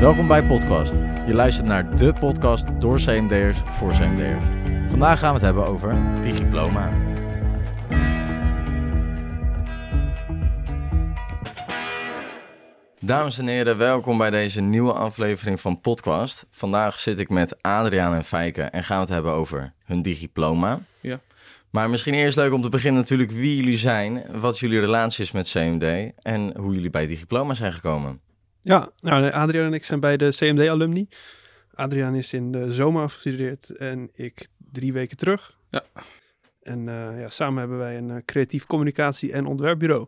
Welkom 0.00 0.28
bij 0.28 0.46
Podcast. 0.46 0.92
Je 1.26 1.34
luistert 1.34 1.68
naar 1.68 1.96
de 1.96 2.12
podcast 2.12 2.80
door 2.80 2.96
CMD'ers 2.96 3.58
voor 3.58 3.90
CMD'ers. 3.90 4.44
Vandaag 4.90 5.18
gaan 5.18 5.28
we 5.28 5.34
het 5.34 5.44
hebben 5.44 5.66
over 5.66 6.22
Digiploma. 6.22 6.92
Dames 13.00 13.38
en 13.38 13.46
heren, 13.46 13.78
welkom 13.78 14.18
bij 14.18 14.30
deze 14.30 14.60
nieuwe 14.60 14.92
aflevering 14.92 15.60
van 15.60 15.80
Podcast. 15.80 16.46
Vandaag 16.50 16.98
zit 16.98 17.18
ik 17.18 17.28
met 17.28 17.62
Adriaan 17.62 18.14
en 18.14 18.24
Fijke 18.24 18.62
en 18.62 18.84
gaan 18.84 18.96
we 18.96 19.04
het 19.04 19.12
hebben 19.12 19.32
over 19.32 19.72
hun 19.84 20.02
digiploma. 20.02 20.80
Ja. 21.00 21.20
Maar 21.70 21.90
misschien 21.90 22.14
eerst 22.14 22.36
leuk 22.36 22.52
om 22.52 22.62
te 22.62 22.68
beginnen 22.68 23.00
natuurlijk 23.00 23.30
wie 23.30 23.56
jullie 23.56 23.78
zijn, 23.78 24.24
wat 24.40 24.58
jullie 24.58 24.80
relatie 24.80 25.24
is 25.24 25.30
met 25.30 25.50
CMD 25.50 26.12
en 26.22 26.56
hoe 26.56 26.74
jullie 26.74 26.90
bij 26.90 27.06
digiploma 27.06 27.54
zijn 27.54 27.72
gekomen. 27.72 28.26
Ja, 28.62 28.90
nou, 29.00 29.30
Adriaan 29.30 29.66
en 29.66 29.72
ik 29.74 29.84
zijn 29.84 30.00
bij 30.00 30.16
de 30.16 30.28
CMD-alumni. 30.28 31.08
Adriaan 31.74 32.14
is 32.14 32.32
in 32.32 32.52
de 32.52 32.72
zomer 32.72 33.02
afgestudeerd 33.02 33.70
en 33.76 34.08
ik 34.12 34.48
drie 34.72 34.92
weken 34.92 35.16
terug. 35.16 35.56
Ja. 35.70 35.84
En 36.62 36.88
eh, 36.88 37.20
ja, 37.20 37.28
samen 37.28 37.58
hebben 37.58 37.78
wij 37.78 37.96
een 37.96 38.10
eh, 38.10 38.16
creatief 38.24 38.66
communicatie- 38.66 39.32
en 39.32 39.46
ontwerpbureau. 39.46 40.06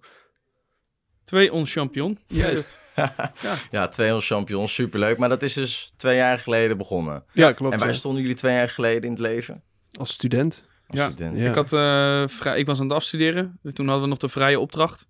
Twee 1.24 1.52
ons 1.52 1.72
champion. 1.72 2.18
Juist. 2.26 2.78
ja, 3.70 3.88
200 3.88 4.26
champions, 4.26 4.74
superleuk. 4.74 5.18
Maar 5.18 5.28
dat 5.28 5.42
is 5.42 5.52
dus 5.52 5.92
twee 5.96 6.16
jaar 6.16 6.38
geleden 6.38 6.76
begonnen. 6.78 7.24
Ja, 7.32 7.52
klopt. 7.52 7.72
En 7.72 7.78
waar 7.78 7.88
ja. 7.88 7.94
stonden 7.94 8.20
jullie 8.20 8.36
twee 8.36 8.54
jaar 8.54 8.68
geleden 8.68 9.02
in 9.02 9.10
het 9.10 9.18
leven? 9.18 9.62
Als 9.98 10.12
student. 10.12 10.64
Als 10.86 10.98
Ja. 10.98 11.06
student. 11.06 11.38
Ja. 11.38 11.48
Ik, 11.48 11.54
had, 11.54 11.72
eh, 11.72 12.24
vrij, 12.28 12.58
ik 12.58 12.66
was 12.66 12.78
aan 12.78 12.84
het 12.84 12.94
afstuderen. 12.94 13.58
Toen 13.72 13.86
hadden 13.86 14.02
we 14.02 14.08
nog 14.08 14.18
de 14.18 14.28
vrije 14.28 14.60
opdracht. 14.60 15.06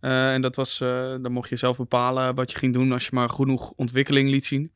Eh, 0.00 0.32
en 0.32 0.40
dat 0.40 0.56
was, 0.56 0.80
eh, 0.80 1.14
dan 1.20 1.32
mocht 1.32 1.48
je 1.48 1.56
zelf 1.56 1.76
bepalen 1.76 2.34
wat 2.34 2.52
je 2.52 2.58
ging 2.58 2.72
doen 2.72 2.92
als 2.92 3.04
je 3.04 3.10
maar 3.12 3.28
genoeg 3.28 3.72
ontwikkeling 3.76 4.30
liet 4.30 4.44
zien. 4.44 4.72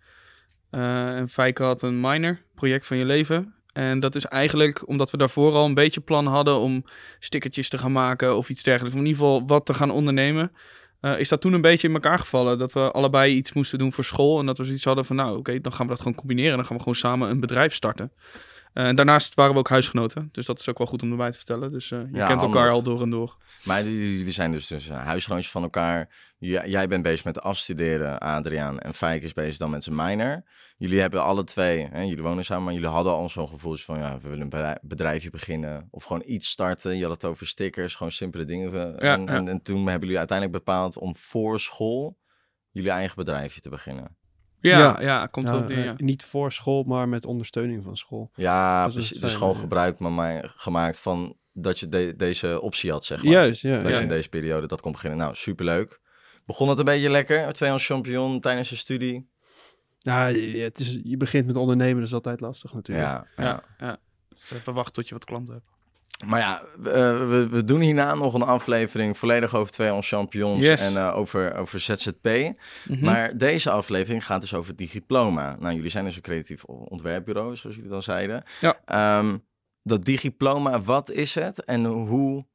Eh, 0.71 1.17
en 1.17 1.29
Fijke 1.29 1.63
had 1.63 1.83
een 1.83 2.01
minor, 2.01 2.41
project 2.55 2.87
van 2.87 2.97
je 2.97 3.05
leven. 3.05 3.55
En 3.73 4.01
dat 4.01 4.15
is 4.15 4.25
eigenlijk 4.25 4.89
omdat 4.89 5.11
we 5.11 5.17
daarvoor 5.17 5.53
al 5.53 5.65
een 5.65 5.75
beetje 5.75 6.01
plan 6.01 6.27
hadden 6.27 6.59
om 6.59 6.85
stickertjes 7.19 7.69
te 7.69 7.79
gaan 7.79 7.93
maken 7.93 8.37
of 8.37 8.49
iets 8.49 8.63
dergelijks. 8.63 8.99
In 8.99 9.07
ieder 9.07 9.21
geval 9.21 9.47
wat 9.47 9.67
te 9.67 9.75
gaan 9.75 9.91
ondernemen. 9.91 10.53
Is 11.19 11.29
dat 11.29 11.41
toen 11.41 11.53
een 11.53 11.61
beetje 11.61 11.89
in 11.89 11.95
elkaar 11.95 12.19
gevallen. 12.19 12.59
Dat 12.59 12.73
we 12.73 12.91
allebei 12.91 13.35
iets 13.35 13.53
moesten 13.53 13.79
doen 13.79 13.93
voor 13.93 14.05
school. 14.05 14.41
En 14.41 14.47
dat 14.47 14.59
we 14.59 14.65
zoiets 14.65 14.85
hadden 14.85 15.05
van, 15.05 15.17
nou 15.17 15.39
oké, 15.39 15.61
dan 15.61 15.73
gaan 15.73 15.87
we 15.87 15.93
dat 15.93 16.01
gewoon 16.01 16.17
combineren. 16.17 16.57
Dan 16.57 16.65
gaan 16.65 16.77
we 16.77 16.83
gewoon 16.83 16.99
samen 16.99 17.31
een 17.31 17.41
bedrijf 17.41 17.75
starten. 17.75 18.13
Eh, 18.75 18.87
en 18.87 18.95
daarnaast 18.97 19.35
waren 19.35 19.53
we 19.53 19.59
ook 19.59 19.69
huisgenoten. 19.69 20.29
Dus 20.33 20.47
dat 20.47 20.59
is 20.59 20.69
ook 20.69 20.79
wel 20.79 20.87
goed 20.87 21.03
om 21.03 21.11
erbij 21.11 21.31
te 21.31 21.37
vertellen. 21.37 21.71
Dus 21.71 21.91
eh, 21.91 21.99
je 22.11 22.17
Ja, 22.17 22.27
kent 22.27 22.43
elkaar 22.43 22.71
al 22.71 22.83
door 22.83 23.03
en 23.03 23.11
door. 23.11 23.37
Maar 23.65 23.83
jullie 23.85 24.33
zijn 24.33 24.51
dus, 24.51 24.67
dus 24.67 24.89
eh, 24.89 25.05
huisgenootjes 25.05 25.51
van 25.51 25.63
elkaar. 25.63 26.33
J- 26.39 26.63
jij 26.67 26.89
bent 26.89 27.03
bezig 27.03 27.25
met 27.25 27.41
afstuderen, 27.41 28.19
Adriaan. 28.19 28.79
En 28.79 28.95
Fijk 28.95 29.23
is 29.23 29.33
bezig 29.33 29.57
dan 29.57 29.71
met 29.71 29.85
zijn 29.85 29.97
minor. 29.97 30.43
Jullie 30.77 31.01
hebben 31.01 31.23
alle 31.23 31.45
twee, 31.45 31.89
hè, 31.91 32.01
jullie 32.01 32.23
wonen 32.23 32.45
samen, 32.45 32.65
maar 32.65 32.73
jullie 32.75 32.89
hadden 32.89 33.13
al 33.13 33.29
zo'n 33.29 33.49
gevoel 33.49 33.77
van... 33.77 33.99
ja, 33.99 34.19
we 34.19 34.29
willen 34.29 34.41
een 34.43 34.49
bedrijf- 34.49 34.79
bedrijfje 34.83 35.31
beginnen 35.31 35.89
of 35.91 36.05
gewoon 36.05 36.23
iets 36.27 36.49
starten. 36.49 36.97
Je 36.97 37.03
had 37.03 37.13
het 37.13 37.25
over 37.25 37.47
stickers, 37.47 37.95
gewoon 37.95 38.13
simpele 38.13 38.45
dingen. 38.45 38.73
Ja, 38.73 38.89
en, 39.15 39.23
ja. 39.25 39.27
En, 39.27 39.49
en 39.49 39.63
toen 39.63 39.77
hebben 39.87 40.01
jullie 40.01 40.19
uiteindelijk 40.19 40.59
bepaald 40.65 40.99
om 40.99 41.17
voor 41.17 41.61
school 41.61 42.19
jullie 42.71 42.91
eigen 42.91 43.17
bedrijfje 43.17 43.61
te 43.61 43.69
beginnen. 43.69 44.17
Ja, 44.71 44.79
ja, 44.79 45.01
Ja. 45.01 45.27
komt 45.27 45.49
wel 45.51 45.69
eh, 45.69 45.85
ja. 45.85 45.95
niet 45.97 46.25
voor 46.25 46.53
school, 46.53 46.83
maar 46.83 47.09
met 47.09 47.27
ondersteuning 47.27 47.85
van 47.85 47.97
school. 47.97 48.31
Ja, 48.35 48.89
Dus 48.89 49.09
Dus 49.09 49.35
gewoon 49.35 49.57
gebruik 49.57 49.99
maar 49.99 50.13
mij 50.13 50.43
gemaakt 50.45 51.01
van 51.01 51.37
dat 51.53 51.79
je 51.79 51.89
de- 51.89 52.15
deze 52.17 52.61
optie 52.61 52.91
had, 52.91 53.05
zeg 53.05 53.23
maar. 53.23 53.33
Juist, 53.33 53.63
ja. 53.63 53.83
Dat 53.83 53.91
ja. 53.91 53.97
je 53.97 54.03
in 54.03 54.09
deze 54.09 54.29
periode 54.29 54.67
dat 54.67 54.81
kon 54.81 54.93
beginnen. 54.93 55.19
Nou, 55.19 55.35
superleuk. 55.35 56.01
Begon 56.47 56.69
het 56.69 56.79
een 56.79 56.85
beetje 56.85 57.11
lekker, 57.11 57.53
200 57.53 57.89
champion 57.91 58.41
tijdens 58.41 58.71
je 58.71 58.77
studie? 58.77 59.29
Ja, 59.99 60.27
je- 60.27 60.59
het 60.59 60.81
is, 60.81 61.01
je 61.03 61.17
begint 61.17 61.47
met 61.47 61.57
ondernemen, 61.57 61.97
dat 61.99 62.07
is 62.07 62.15
altijd 62.15 62.41
lastig 62.41 62.73
natuurlijk. 62.75 63.07
Ja, 63.09 63.27
ja. 63.37 63.45
Ja, 63.45 63.63
ja. 63.79 63.99
Dus 64.29 64.51
even 64.53 64.75
wachten 64.75 64.93
tot 64.93 65.09
je 65.09 65.15
wat 65.15 65.25
klanten 65.25 65.55
hebt. 65.55 65.67
Maar 66.27 66.41
ja, 66.41 66.63
we, 66.79 66.91
eh, 66.91 67.29
we, 67.29 67.49
we 67.49 67.65
doen 67.65 67.81
hierna 67.81 68.15
nog 68.15 68.35
een 68.35 68.43
aflevering 68.43 69.19
volledig 69.19 69.55
over 69.55 69.73
200 69.73 70.09
champions 70.09 70.65
Yes. 70.65 70.81
en 70.81 70.97
eh, 70.97 71.17
over, 71.17 71.55
over 71.55 71.81
ZZP. 71.81 72.25
Mhm. 72.25 73.05
Maar 73.05 73.37
deze 73.37 73.71
aflevering 73.71 74.25
gaat 74.25 74.41
dus 74.41 74.55
over 74.55 74.69
het 74.69 74.79
digiploma. 74.79 75.57
Nou, 75.61 75.75
jullie 75.75 75.91
zijn 75.91 76.05
dus 76.05 76.17
een 76.17 76.23
creatief 76.23 76.65
ontwerpbureau, 76.65 77.57
zoals 77.57 77.77
jullie 77.77 77.91
dan 77.91 78.03
zeiden. 78.03 78.43
Ja. 78.61 78.77
Ehm, 78.85 79.37
dat 79.83 80.05
digiploma, 80.05 80.81
wat 80.81 81.11
is 81.11 81.35
het 81.35 81.65
en 81.65 81.85
hoe 81.85 82.47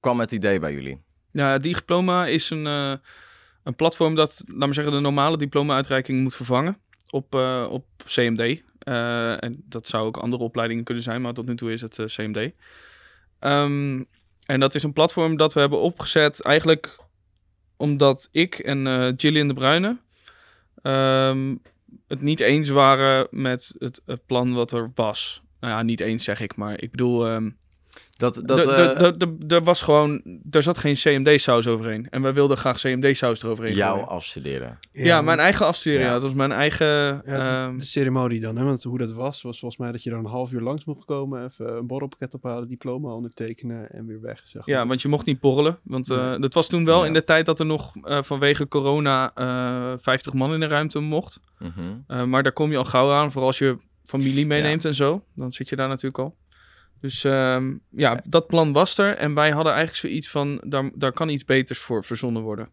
kwam 0.00 0.20
het 0.20 0.32
idee 0.32 0.58
bij 0.58 0.72
jullie? 0.72 1.02
Ja, 1.32 1.58
die 1.58 1.74
diploma 1.74 2.26
is 2.26 2.50
een, 2.50 2.66
eh, 2.66 2.92
een 3.62 3.74
platform 3.74 4.14
dat, 4.14 4.42
laat 4.46 4.58
maar 4.58 4.74
zeggen, 4.74 4.92
de 4.92 5.00
normale 5.00 5.36
diploma-uitreiking 5.36 6.20
moet 6.20 6.36
vervangen 6.36 6.76
op, 7.10 7.34
op 7.70 7.84
CMD. 8.04 8.62
En 8.78 9.62
dat 9.64 9.86
zou 9.86 10.06
ook 10.06 10.16
andere 10.16 10.42
opleidingen 10.42 10.84
kunnen 10.84 11.02
zijn, 11.02 11.20
maar 11.20 11.32
tot 11.32 11.46
nu 11.46 11.56
toe 11.56 11.72
is 11.72 11.80
het 11.80 12.02
CMD. 12.06 12.52
Ehm, 13.40 14.02
en 14.46 14.60
dat 14.60 14.74
is 14.74 14.82
een 14.82 14.92
platform 14.92 15.36
dat 15.36 15.52
we 15.52 15.60
hebben 15.60 15.80
opgezet 15.80 16.42
eigenlijk 16.42 16.98
omdat 17.76 18.28
ik 18.32 18.58
en 18.58 18.86
eh 18.86 19.12
Gillian 19.16 19.48
de 19.48 19.54
Bruyne 19.54 19.98
ehm, 20.82 21.56
het 22.06 22.20
niet 22.20 22.40
eens 22.40 22.68
waren 22.68 23.26
met 23.30 23.74
het, 23.78 24.02
het 24.06 24.26
plan 24.26 24.54
wat 24.54 24.72
er 24.72 24.90
was. 24.94 25.42
Nou 25.60 25.72
ja, 25.72 25.82
niet 25.82 26.00
eens 26.00 26.24
zeg 26.24 26.40
ik, 26.40 26.56
maar 26.56 26.82
ik 26.82 26.90
bedoel... 26.90 27.26
ehm, 27.28 27.50
Dat, 28.20 28.40
dat, 28.44 28.66
eh, 28.66 29.56
Er 29.56 29.62
was 29.62 29.82
gewoon, 29.82 30.22
er 30.50 30.62
zat 30.62 30.78
geen 30.78 30.94
CMD-saus 30.94 31.66
overheen. 31.66 32.06
En 32.10 32.22
wij 32.22 32.34
wilden 32.34 32.56
graag 32.56 32.80
CMD-saus 32.80 33.42
eroverheen 33.42 33.74
jou 33.74 33.92
gooien. 33.92 34.08
afstuderen. 34.08 34.78
Ja, 34.92 35.22
mijn 35.22 35.38
eigen 35.38 35.66
afstuderen. 35.66 36.04
Ja. 36.06 36.12
Ja. 36.12 36.14
Dat 36.18 36.22
was 36.22 36.34
mijn 36.34 36.52
eigen... 36.52 36.86
Ja, 36.86 37.20
de- 37.24 37.30
ehm, 37.32 37.76
de 37.78 37.84
ceremonie 37.84 38.40
dan, 38.40 38.56
hè? 38.56 38.64
want 38.64 38.82
hoe 38.82 38.98
dat 38.98 39.12
was, 39.12 39.42
was 39.42 39.58
volgens 39.58 39.80
mij 39.80 39.92
dat 39.92 40.02
je 40.02 40.10
dan 40.10 40.18
een 40.18 40.30
half 40.30 40.52
uur 40.52 40.60
langs 40.60 40.84
mocht 40.84 41.04
komen, 41.04 41.44
even 41.44 41.76
een 41.76 41.86
borrelpakket 41.86 42.34
ophalen, 42.34 42.68
diploma 42.68 43.08
ondertekenen 43.12 43.90
en 43.92 44.06
weer 44.06 44.20
weg. 44.20 44.42
Zeg 44.44 44.66
ja, 44.66 44.86
want 44.86 45.02
je 45.02 45.08
mocht 45.08 45.26
niet 45.26 45.40
porrelen. 45.40 45.78
Want 45.82 46.10
eh, 46.10 46.28
Nee. 46.30 46.38
dat 46.38 46.54
was 46.54 46.68
toen 46.68 46.84
wel 46.84 47.00
Ja. 47.00 47.06
in 47.06 47.12
de 47.12 47.24
tijd 47.24 47.46
dat 47.46 47.58
er 47.58 47.66
nog 47.66 47.92
eh, 48.02 48.18
vanwege 48.22 48.68
corona 48.68 49.32
eh 49.34 49.92
50 50.00 50.32
man 50.32 50.52
in 50.54 50.60
de 50.60 50.66
ruimte 50.66 50.98
mocht. 51.00 51.40
Mhm. 51.58 51.70
Eh, 52.06 52.24
maar 52.24 52.42
daar 52.42 52.52
kom 52.52 52.70
je 52.70 52.76
al 52.76 52.84
gauw 52.84 53.12
aan, 53.12 53.30
vooral 53.30 53.48
als 53.48 53.58
je 53.58 53.76
familie 54.04 54.46
meeneemt 54.46 54.84
en 54.84 54.94
zo. 54.94 55.24
Dan 55.34 55.52
zit 55.52 55.68
je 55.68 55.76
daar 55.76 55.88
natuurlijk 55.88 56.18
al. 56.18 56.34
Dus 57.00 57.24
ehm, 57.24 57.76
ja, 57.90 58.22
dat 58.26 58.46
plan 58.46 58.72
was 58.72 58.98
er. 58.98 59.16
En 59.16 59.34
wij 59.34 59.50
hadden 59.50 59.72
eigenlijk 59.72 60.00
zoiets 60.06 60.30
van, 60.30 60.62
daar, 60.66 60.90
daar 60.94 61.12
kan 61.12 61.28
iets 61.28 61.44
beters 61.44 61.78
voor 61.78 62.04
verzonnen 62.04 62.42
worden. 62.42 62.70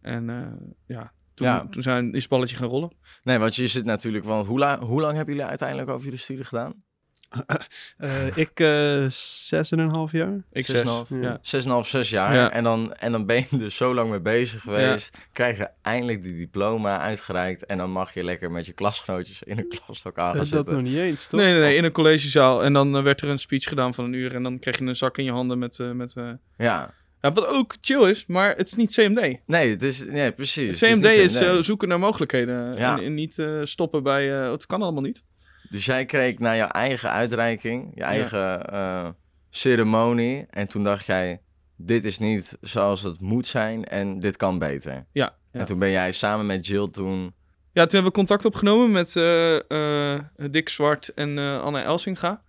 En 0.00 0.30
eh, 0.30 0.68
ja, 0.86 1.12
toen, 1.34 1.46
Ja. 1.46 1.66
toen 1.70 1.82
zijn, 1.82 2.12
is 2.12 2.20
het 2.20 2.30
balletje 2.30 2.56
gaan 2.56 2.68
rollen. 2.68 2.96
Nee, 3.22 3.38
want 3.38 3.56
je 3.56 3.66
zit 3.66 3.84
natuurlijk... 3.84 4.24
Want 4.24 4.46
hoe, 4.46 4.58
la- 4.58 4.78
hoe 4.78 5.00
lang 5.00 5.16
hebben 5.16 5.34
jullie 5.34 5.48
uiteindelijk 5.48 5.88
over 5.88 6.04
jullie 6.04 6.18
studie 6.18 6.44
gedaan? 6.44 6.84
Eh, 7.96 8.36
ik 8.36 8.60
eh, 8.60 9.06
zes 9.08 9.70
en 9.70 9.78
een 9.78 9.88
half 9.90 10.12
jaar. 10.12 10.42
Ik 10.52 10.64
Zes 10.64 10.74
en 10.80 10.86
zes. 10.86 10.88
half, 10.96 11.08
ja. 11.08 11.38
Zes 11.42 11.64
en 11.64 11.70
half, 11.70 11.88
zes 11.88 12.10
jaar. 12.10 12.34
Ja. 12.34 12.50
En, 12.52 12.64
dan, 12.64 12.94
en 12.94 13.12
dan 13.12 13.26
ben 13.26 13.36
je 13.50 13.56
dus 13.56 13.76
zo 13.76 13.94
lang 13.94 14.10
mee 14.10 14.20
bezig 14.20 14.60
geweest. 14.60 15.16
Krijg 15.32 15.56
je 15.58 15.68
eindelijk 15.82 16.22
die 16.22 16.36
diploma 16.36 17.00
uitgereikt. 17.00 17.66
En 17.66 17.76
dan 17.78 17.90
mag 17.90 18.14
je 18.14 18.24
lekker 18.24 18.50
met 18.50 18.66
je 18.66 18.72
klasgenootjes 18.72 19.42
in 19.42 19.58
een 19.58 19.68
klastok 19.84 20.18
aan 20.18 20.24
gaan 20.24 20.32
Eh, 20.34 20.38
dat 20.38 20.48
zitten. 20.48 20.74
nog 20.74 20.82
niet 20.82 20.96
eens, 20.96 21.26
toch? 21.26 21.40
Nee, 21.40 21.52
nee, 21.52 21.60
nee, 21.60 21.76
in 21.76 21.84
een 21.84 21.92
collegezaal. 21.92 22.64
En 22.64 22.72
dan 22.72 22.96
eh, 22.96 23.02
werd 23.02 23.20
er 23.20 23.28
een 23.28 23.38
speech 23.38 23.64
gedaan 23.64 23.94
van 23.94 24.04
een 24.04 24.12
uur. 24.12 24.34
En 24.34 24.42
dan 24.42 24.58
kreeg 24.58 24.78
je 24.78 24.84
een 24.84 24.96
zak 24.96 25.18
in 25.18 25.24
je 25.24 25.32
handen 25.32 25.58
met... 25.58 25.78
eh, 25.80 25.90
met 25.90 26.14
eh, 26.16 26.30
Ja. 26.58 26.94
ja, 27.22 27.32
wat 27.32 27.46
ook 27.46 27.74
chill 27.80 28.08
is, 28.10 28.26
maar 28.26 28.56
het 28.56 28.66
is 28.66 28.74
niet 28.74 28.92
CMD. 28.92 29.36
Nee, 29.46 29.70
het 29.70 29.82
is... 29.82 30.04
Nee, 30.04 30.32
precies. 30.32 30.80
Het 30.80 30.90
CMD 30.92 31.04
is, 31.12 31.34
eh, 31.36 31.56
zoeken 31.56 31.88
naar 31.88 31.98
mogelijkheden. 31.98 32.76
Ja. 32.76 32.96
En, 32.98 33.04
en 33.04 33.14
niet 33.14 33.38
eh, 33.38 33.58
stoppen 33.62 34.02
bij... 34.02 34.42
eh, 34.44 34.50
het 34.50 34.66
kan 34.66 34.82
allemaal 34.82 35.02
niet. 35.02 35.22
Dus 35.70 35.84
jij 35.84 36.04
kreeg 36.04 36.38
naar 36.38 36.56
je 36.56 36.62
eigen 36.62 37.10
uitreiking, 37.10 37.92
je 37.94 38.02
eigen 38.02 38.72
eh, 38.72 39.08
ceremonie. 39.50 40.46
En 40.50 40.68
toen 40.68 40.82
dacht 40.82 41.06
jij, 41.06 41.40
dit 41.76 42.04
is 42.04 42.18
niet 42.18 42.56
zoals 42.60 43.02
het 43.02 43.20
moet 43.20 43.46
zijn 43.46 43.84
en 43.84 44.18
dit 44.18 44.36
kan 44.36 44.58
beter. 44.58 45.06
Ja. 45.12 45.34
En 45.52 45.64
toen 45.64 45.78
ben 45.78 45.90
jij 45.90 46.12
samen 46.12 46.46
met 46.46 46.66
Jill 46.66 46.88
toen... 46.90 47.34
Ja, 47.72 47.82
toen 47.82 47.92
hebben 47.92 48.10
we 48.10 48.18
contact 48.18 48.44
opgenomen 48.44 48.90
met 48.90 49.16
eh, 49.16 50.14
eh, 50.14 50.20
Dick 50.50 50.68
Zwart 50.68 51.14
en 51.14 51.38
Anne 51.38 51.80
Elsinga. 51.80 52.42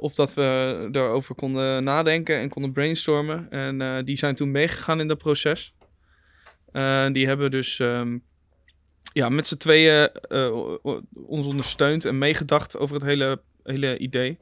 Of 0.00 0.14
dat 0.14 0.34
we 0.34 0.88
erover 0.92 1.34
konden 1.34 1.84
nadenken 1.84 2.38
en 2.38 2.48
konden 2.48 2.72
brainstormen. 2.72 3.50
En 3.50 4.04
die 4.04 4.16
zijn 4.16 4.34
toen 4.34 4.50
meegegaan 4.50 5.00
in 5.00 5.08
dat 5.08 5.18
proces. 5.18 5.74
Eh, 6.74 7.06
die 7.12 7.26
hebben 7.26 7.50
dus 7.50 7.80
ehm, 7.80 8.18
ja, 9.12 9.28
met 9.28 9.46
z'n 9.46 9.56
tweeën 9.56 10.10
eh, 10.12 10.68
ons 11.26 11.46
ondersteund 11.46 12.04
en 12.04 12.18
meegedacht 12.18 12.78
over 12.78 12.94
het 12.94 13.04
hele, 13.04 13.40
hele 13.62 13.98
idee. 13.98 14.38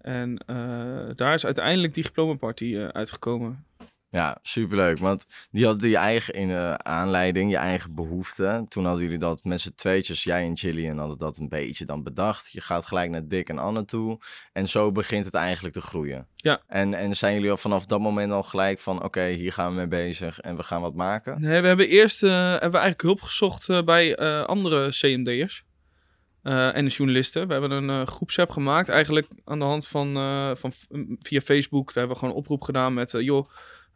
En 0.00 0.38
eh, 0.46 1.10
daar 1.16 1.34
is 1.34 1.44
uiteindelijk 1.44 1.94
die 1.94 2.04
diplomaparty 2.04 2.76
eh 2.76 2.88
uitgekomen. 2.88 3.64
Ja, 4.10 4.38
superleuk. 4.42 4.98
Want 4.98 5.26
die 5.50 5.66
hadden 5.66 5.88
je 5.88 5.96
eigen 5.96 6.34
in, 6.34 6.50
eh, 6.50 6.74
aanleiding, 6.74 7.50
je 7.50 7.56
eigen 7.56 7.94
behoefte. 7.94 8.64
Toen 8.68 8.84
hadden 8.84 9.02
jullie 9.02 9.18
dat 9.18 9.44
met 9.44 9.60
z'n 9.60 9.72
tweetjes, 9.74 10.24
jij 10.24 10.42
en 10.44 10.56
Gillian, 10.56 10.98
hadden 10.98 11.18
dat 11.18 11.38
een 11.38 11.48
beetje 11.48 11.84
dan 11.84 12.02
bedacht. 12.02 12.52
Je 12.52 12.60
gaat 12.60 12.86
gelijk 12.86 13.10
naar 13.10 13.28
Dick 13.28 13.48
en 13.48 13.58
Anne 13.58 13.84
toe. 13.84 14.18
En 14.52 14.68
zo 14.68 14.92
begint 14.92 15.24
het 15.24 15.34
eigenlijk 15.34 15.74
te 15.74 15.80
groeien. 15.80 16.26
Ja. 16.34 16.62
En, 16.66 16.94
en 16.94 17.16
zijn 17.16 17.34
jullie 17.34 17.50
al 17.50 17.56
vanaf 17.56 17.86
dat 17.86 18.00
moment 18.00 18.32
al 18.32 18.42
gelijk 18.42 18.78
van, 18.78 19.02
oké, 19.02 19.26
hier 19.26 19.52
gaan 19.52 19.70
we 19.70 19.76
mee 19.76 19.88
bezig 19.88 20.40
en 20.40 20.56
we 20.56 20.62
gaan 20.62 20.80
wat 20.80 20.94
maken? 20.94 21.40
Nee, 21.40 21.60
we 21.60 21.66
hebben 21.66 21.88
eerst 21.88 22.22
eh, 22.22 22.30
hebben 22.30 22.70
we 22.70 22.78
eigenlijk 22.78 23.02
hulp 23.02 23.20
gezocht 23.20 23.68
eh, 23.68 23.82
bij 23.82 24.16
andere 24.46 24.88
CMD'ers. 24.88 25.64
en 26.42 26.84
de 26.84 26.90
journalisten. 26.90 27.46
We 27.46 27.52
hebben 27.52 27.70
een 27.70 27.90
eh, 27.90 28.06
groepsapp 28.06 28.50
gemaakt. 28.50 28.88
Eigenlijk 28.88 29.26
aan 29.44 29.58
de 29.58 29.64
hand 29.64 29.86
van, 29.86 30.14
van 30.56 30.72
via 31.20 31.40
Facebook. 31.40 31.86
Daar 31.86 31.94
hebben 31.94 32.12
we 32.12 32.18
gewoon 32.18 32.34
een 32.34 32.40
oproep 32.40 32.62
gedaan 32.62 32.94
met... 32.94 33.10
joh, 33.10 33.48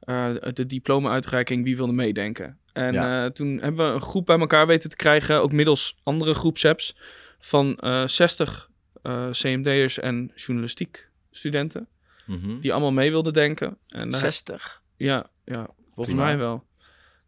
eh, 0.05 0.31
de 0.53 0.67
diploma-uitreiking, 0.67 1.65
wie 1.65 1.77
wilde 1.77 1.93
meedenken? 1.93 2.59
En 2.73 2.93
Ja. 2.93 3.25
eh, 3.25 3.31
toen 3.31 3.59
hebben 3.61 3.87
we 3.89 3.95
een 3.95 4.01
groep 4.01 4.27
bij 4.27 4.39
elkaar 4.39 4.67
weten 4.67 4.91
te 4.91 4.97
krijgen. 4.97 5.43
Ook 5.43 5.53
middels 5.53 5.97
andere 6.03 6.35
groepsapps. 6.35 6.97
Van 7.39 7.77
eh 7.79 8.07
60 8.07 8.71
eh, 9.03 9.31
CMD'ers 9.31 9.99
en 9.99 10.33
journalistiek 10.35 11.09
studenten. 11.31 11.89
Mhm. 12.27 12.61
Die 12.61 12.73
allemaal 12.73 12.93
mee 12.93 13.11
wilden 13.11 13.33
denken. 13.33 13.79
En 13.89 14.11
daar- 14.11 14.21
60? 14.21 14.83
ja, 14.97 15.27
ja 15.45 15.69
volgens 15.95 16.07
Prima. 16.17 16.25
mij 16.25 16.39
wel. 16.39 16.65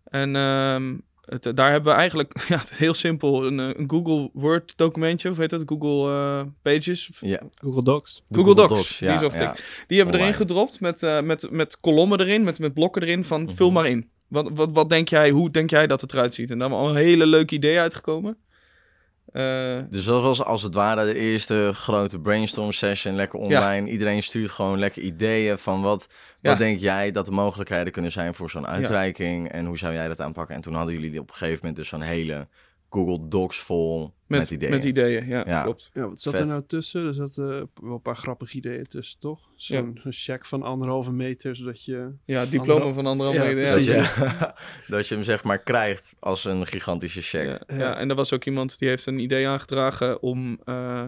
En 0.05 0.37
ehm, 0.37 0.97
het, 1.27 1.57
daar 1.57 1.71
hebben 1.71 1.93
we 1.93 1.99
eigenlijk, 1.99 2.33
ja, 2.49 2.59
het 2.59 2.71
is 2.71 2.79
heel 2.79 2.95
simpel, 2.95 3.47
een, 3.47 3.61
eh, 3.61 3.69
een 3.73 3.91
Google 3.91 4.31
Word 4.33 4.73
documentje, 4.77 5.31
of 5.31 5.37
heet 5.37 5.51
dat, 5.51 5.63
Google 5.67 6.11
eh, 6.13 6.41
Pages, 6.63 7.11
Ja. 7.21 7.41
Google 7.55 7.83
Docs. 7.83 8.23
Google 8.31 8.55
Docs, 8.55 8.99
die 8.99 9.09
ja. 9.09 9.55
die 9.87 9.97
hebben 9.97 10.15
we 10.17 10.21
erin 10.21 10.35
gedropt 10.35 10.81
met, 10.81 11.03
eh, 11.03 11.21
met, 11.21 11.51
met 11.51 11.81
kolommen 11.81 12.21
erin, 12.21 12.45
met, 12.45 12.59
met 12.59 12.75
blokken 12.75 13.03
erin 13.03 13.25
van 13.25 13.43
Mhm. 13.43 13.55
vul 13.55 13.71
maar 13.71 13.87
in. 13.87 14.09
Wat, 14.29 14.51
wat, 14.55 14.73
wat 14.73 14.89
denk 14.89 15.09
jij, 15.09 15.31
hoe 15.31 15.51
denk 15.51 15.71
jij 15.71 15.87
dat 15.87 16.01
het 16.01 16.13
eruit 16.13 16.35
ziet? 16.35 16.51
En 16.51 16.59
daar 16.59 16.69
hebben 16.69 16.87
we 16.87 16.93
al 16.93 16.97
een 17.01 17.05
hele 17.05 17.27
leuke 17.27 17.55
idee 17.55 17.79
uitgekomen. 17.79 18.37
Eh, 19.33 19.79
Dus 19.89 20.05
dat 20.05 20.23
was 20.23 20.43
als 20.45 20.63
het 20.63 20.75
ware 20.75 21.05
de 21.05 21.15
eerste 21.19 21.71
grote 21.73 22.19
brainstorm 22.19 22.73
session, 22.73 23.15
lekker 23.15 23.39
online. 23.39 23.91
Iedereen 23.91 24.23
stuurt 24.23 24.51
gewoon 24.51 24.79
lekker 24.79 25.03
ideeën 25.03 25.59
van 25.59 25.83
wat, 25.83 26.09
Ja. 26.41 26.51
wat 26.51 26.59
denk 26.59 26.79
jij 26.81 27.11
dat 27.11 27.27
de 27.27 27.33
mogelijkheden 27.33 27.93
kunnen 27.93 28.13
zijn 28.13 28.35
voor 28.35 28.51
zo'n 28.51 28.67
uitreiking 28.67 29.49
en 29.53 29.67
hoe 29.67 29.79
zou 29.79 29.93
jij 29.93 30.09
dat 30.09 30.21
aanpakken? 30.21 30.55
En 30.55 30.61
toen 30.61 30.75
hadden 30.75 30.95
jullie 30.95 31.21
op 31.21 31.29
een 31.29 31.35
gegeven 31.35 31.59
moment 31.61 31.77
dus 31.77 31.89
zo'n 31.89 32.01
hele 32.01 32.47
Google 32.97 33.29
Docs 33.29 33.59
vol 33.61 34.15
met, 34.27 34.39
met, 34.41 34.51
ideeën. 34.51 34.71
Met 34.71 34.85
ideeën, 34.85 35.27
ja, 35.27 35.43
Ja. 35.47 35.63
klopt. 35.63 35.91
Ja, 35.95 36.09
wat 36.09 36.21
zat 36.21 36.33
Vet. 36.33 36.43
er 36.43 36.49
nou 36.49 36.63
tussen? 36.67 37.07
Er 37.07 37.15
zaten 37.15 37.45
eh, 37.61 37.63
wel 37.75 37.93
een 37.95 38.03
paar 38.03 38.17
grappige 38.17 38.57
ideeën 38.57 38.85
tussen, 38.87 39.19
toch? 39.21 39.41
Zo'n 39.55 40.01
zo'n 40.03 40.13
check 40.13 40.45
van 40.45 40.63
anderhalve 40.63 41.13
meter, 41.13 41.57
zodat 41.57 41.85
je... 41.85 42.11
Ja, 42.25 42.45
diploma 42.45 42.93
van 42.93 43.07
anderhalve 43.07 43.41
Ja, 43.41 43.47
meter. 43.47 43.63
Ja, 43.63 43.75
dat, 43.75 43.85
je, 43.85 44.53
dat 44.95 45.09
je 45.09 45.15
hem 45.15 45.25
zeg 45.25 45.45
maar 45.45 45.59
krijgt 45.63 46.15
als 46.19 46.45
een 46.45 46.67
gigantische 46.67 47.21
check. 47.23 47.47
Ja, 47.47 47.61
Ja. 47.67 47.77
ja, 47.77 47.97
en 47.97 48.09
er 48.11 48.17
was 48.17 48.33
ook 48.33 48.45
iemand 48.45 48.79
die 48.79 48.89
heeft 48.89 49.07
een 49.07 49.19
idee 49.19 49.49
aangedragen 49.49 50.23
om 50.23 50.61
eh, 50.65 51.05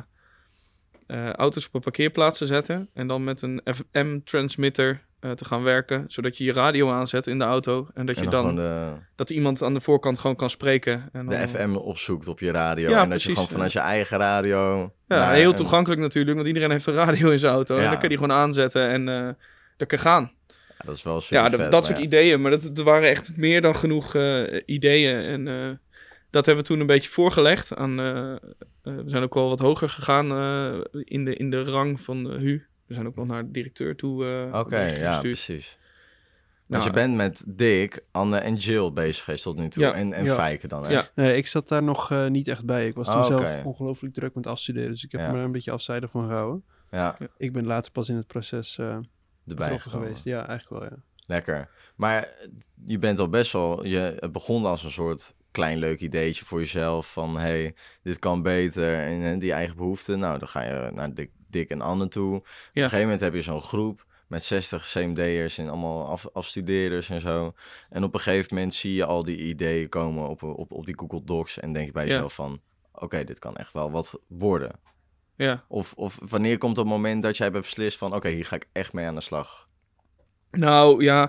eh, 1.06 1.31
auto's 1.32 1.67
op 1.67 1.75
een 1.75 1.81
parkeerplaats 1.81 2.38
te 2.38 2.46
zetten. 2.46 2.91
En 2.94 3.06
dan 3.06 3.25
met 3.25 3.43
een 3.43 3.61
FM-transmitter 3.64 5.06
te 5.20 5.44
gaan 5.44 5.62
werken. 5.62 6.05
Zodat 6.06 6.37
je 6.38 6.44
je 6.44 6.53
radio 6.53 6.91
aanzet 6.91 7.26
in 7.26 7.38
de 7.38 7.44
auto. 7.44 7.88
En 7.94 8.06
dat 8.06 8.17
En 8.17 8.23
je 8.25 8.31
dan, 8.31 8.55
de, 8.55 8.88
dat 9.17 9.31
iemand 9.31 9.62
aan 9.62 9.75
de 9.75 9.81
voorkant 9.81 10.19
gewoon 10.19 10.37
kan 10.37 10.50
spreken. 10.50 10.93
En 11.12 11.26
dan, 11.26 11.41
de 11.41 11.49
FM 11.49 11.75
opzoekt 11.75 12.29
op 12.29 12.41
je 12.41 12.50
radio. 12.50 12.88
Ja, 12.91 13.03
en 13.03 13.09
dat 13.11 13.23
je 13.23 13.25
precies, 13.25 13.32
gewoon 13.32 13.49
vanuit 13.49 13.73
je 13.73 13.79
eigen 13.79 14.19
radio... 14.19 14.93
Ja, 15.09 15.31
heel 15.31 15.55
toegankelijk 15.55 16.00
natuurlijk. 16.00 16.35
Want 16.37 16.47
iedereen 16.49 16.70
heeft 16.70 16.87
een 16.87 16.94
radio 16.94 17.31
in 17.31 17.38
zijn 17.38 17.53
auto. 17.53 17.75
En 17.76 17.82
Ja. 17.82 17.91
dan 17.91 17.99
kan 17.99 18.09
je 18.09 18.17
die 18.17 18.19
gewoon 18.26 18.43
aanzetten 18.43 18.88
en 18.88 19.09
eh 19.09 19.29
dan 19.76 19.87
kan 19.87 19.99
gaan. 19.99 20.31
Ja, 20.49 20.85
dat 20.85 20.97
is 20.97 21.03
wel 21.03 21.20
super 21.20 21.37
Ja, 21.44 21.49
de- 21.49 21.56
vet, 21.56 21.70
dat 21.70 21.87
soort 21.87 21.99
ideeën. 21.99 22.41
Maar 22.41 22.50
dat, 22.50 22.79
er 22.79 22.85
waren 22.85 23.09
echt 23.09 23.37
meer 23.37 23.61
dan 23.61 23.76
genoeg 23.76 24.15
eh, 24.15 24.62
ideeën. 24.67 25.20
En 25.25 25.49
eh, 25.49 25.70
dat 26.31 26.47
hebben 26.47 26.65
we 26.65 26.70
toen 26.70 26.81
een 26.81 26.87
beetje 26.87 27.11
voorgelegd. 27.11 27.76
Aan, 27.76 28.00
eh, 28.00 28.32
eh, 28.32 28.38
we 28.82 29.03
zijn 29.06 29.23
ook 29.23 29.35
wel 29.35 29.49
wat 29.49 29.59
hoger 29.59 29.88
gegaan 29.88 30.31
eh, 30.32 30.81
in, 31.05 31.25
de, 31.25 31.35
in 31.37 31.50
de 31.50 31.62
rang 31.62 32.00
van 32.00 32.31
eh, 32.32 32.38
HU. 32.38 32.62
We 32.88 32.94
zijn 32.94 33.06
ook 33.06 33.14
nog 33.17 33.26
naar 33.26 33.44
de 33.44 33.50
directeur 33.50 33.96
toe 33.96 34.26
eh, 34.52 34.58
Oké, 34.61 34.81
ja, 34.81 35.20
precies. 35.20 35.79
Want 36.67 36.82
Nou, 36.82 36.85
je 36.85 37.00
bent 37.00 37.14
met 37.17 37.44
Dick, 37.46 38.00
Anne 38.11 38.38
en 38.38 38.55
Jill 38.55 38.93
bezig 38.93 39.25
geweest 39.25 39.43
tot 39.43 39.56
nu 39.56 39.69
toe. 39.69 39.82
Ja. 39.82 39.93
En, 39.93 40.12
en 40.12 40.25
Ja. 40.25 40.35
Fijke 40.35 40.69
dan, 40.69 40.85
hè? 40.85 40.90
Ja. 40.90 41.08
Nee, 41.14 41.37
ik 41.37 41.46
zat 41.46 41.69
daar 41.69 41.82
nog 41.82 42.11
eh, 42.11 42.26
niet 42.26 42.49
echt 42.49 42.64
bij. 42.64 42.87
Ik 42.87 42.94
was 42.94 43.06
toen 43.06 43.17
Oh, 43.17 43.26
zelf 43.26 43.64
ongelooflijk 43.64 44.14
druk 44.14 44.35
met 44.35 44.46
afstuderen. 44.46 44.90
Dus 44.90 45.05
ik 45.05 45.12
heb 45.12 45.20
Ja. 45.20 45.31
me 45.32 45.38
er 45.38 45.44
een 45.44 45.52
beetje 45.52 45.70
afzijdig 45.70 46.11
van 46.11 46.23
gehouden. 46.26 46.64
Ja, 46.90 47.17
Ik 47.37 47.52
ben 47.52 47.67
later 47.67 47.93
pas 47.93 48.08
in 48.08 48.17
het 48.17 48.26
proces 48.26 48.79
eh 48.79 48.96
erbij 49.46 49.79
geweest. 49.79 50.25
Ja, 50.25 50.46
eigenlijk 50.49 50.82
wel, 50.82 50.91
ja. 50.91 51.02
Lekker. 51.26 51.69
Maar 51.96 52.29
je 52.84 52.99
bent 52.99 53.19
al 53.19 53.29
best 53.29 53.52
wel... 53.52 53.84
Je, 53.87 54.17
het 54.20 54.32
begon 54.32 54.64
als 54.64 54.84
een 54.84 54.91
soort 54.91 55.34
klein 55.50 55.79
leuk 55.79 56.00
ideetje 56.00 56.44
voor 56.44 56.58
jezelf. 56.58 57.12
Van, 57.12 57.38
hey, 57.38 57.75
dit 58.02 58.19
kan 58.19 58.43
beter. 58.43 58.99
En, 58.99 59.23
eh, 59.34 59.41
die 59.41 59.52
eigen 59.52 59.76
behoeften. 59.76 60.19
Nou, 60.19 60.38
dan 60.38 60.49
ga 60.49 60.62
je 60.62 60.91
naar 60.94 61.14
Dick, 61.14 61.31
Dick 61.50 61.71
en 61.71 61.81
Anne 61.81 62.09
toe. 62.09 62.35
Op 62.37 62.45
een 62.73 62.83
gegeven 62.83 63.00
moment 63.00 63.21
heb 63.21 63.35
je 63.35 63.43
zo'n 63.43 63.62
groep 63.62 64.06
met 64.27 64.45
60 64.45 64.91
CMD'ers 64.93 65.59
en 65.59 65.69
allemaal 65.69 66.06
af, 66.09 66.27
afstudeerders 66.33 67.09
en 67.09 67.21
zo. 67.21 67.55
En 67.91 68.05
op 68.05 68.15
een 68.15 68.21
gegeven 68.21 68.55
moment 68.55 68.75
zie 68.75 68.95
je 68.95 69.05
al 69.05 69.23
die 69.23 69.39
ideeën 69.39 69.89
komen 69.89 70.29
op, 70.29 70.43
op, 70.43 70.73
op 70.73 70.87
die 70.87 70.99
Google 70.99 71.25
Docs. 71.25 71.59
En 71.59 71.73
denk 71.73 71.87
je 71.87 71.93
bij 71.93 72.06
Ja. 72.06 72.12
jezelf 72.12 72.35
van... 72.35 72.61
Oké, 72.93 73.25
dit 73.25 73.39
kan 73.39 73.56
echt 73.56 73.73
wel 73.73 73.91
wat 73.91 74.21
worden. 74.29 74.71
Ja. 75.37 75.65
Of, 75.69 75.93
of 75.97 76.19
wanneer 76.29 76.59
komt 76.59 76.77
het 76.77 76.87
moment 76.87 77.23
dat 77.23 77.37
jij 77.37 77.47
hebt 77.47 77.61
beslist 77.61 77.99
van... 77.99 78.15
Oké, 78.15 78.29
hier 78.29 78.44
ga 78.44 78.56
ik 78.56 78.69
echt 78.73 78.93
mee 78.93 79.06
aan 79.06 79.15
de 79.15 79.21
slag. 79.21 79.69
Nou 80.51 81.03
ja, 81.03 81.23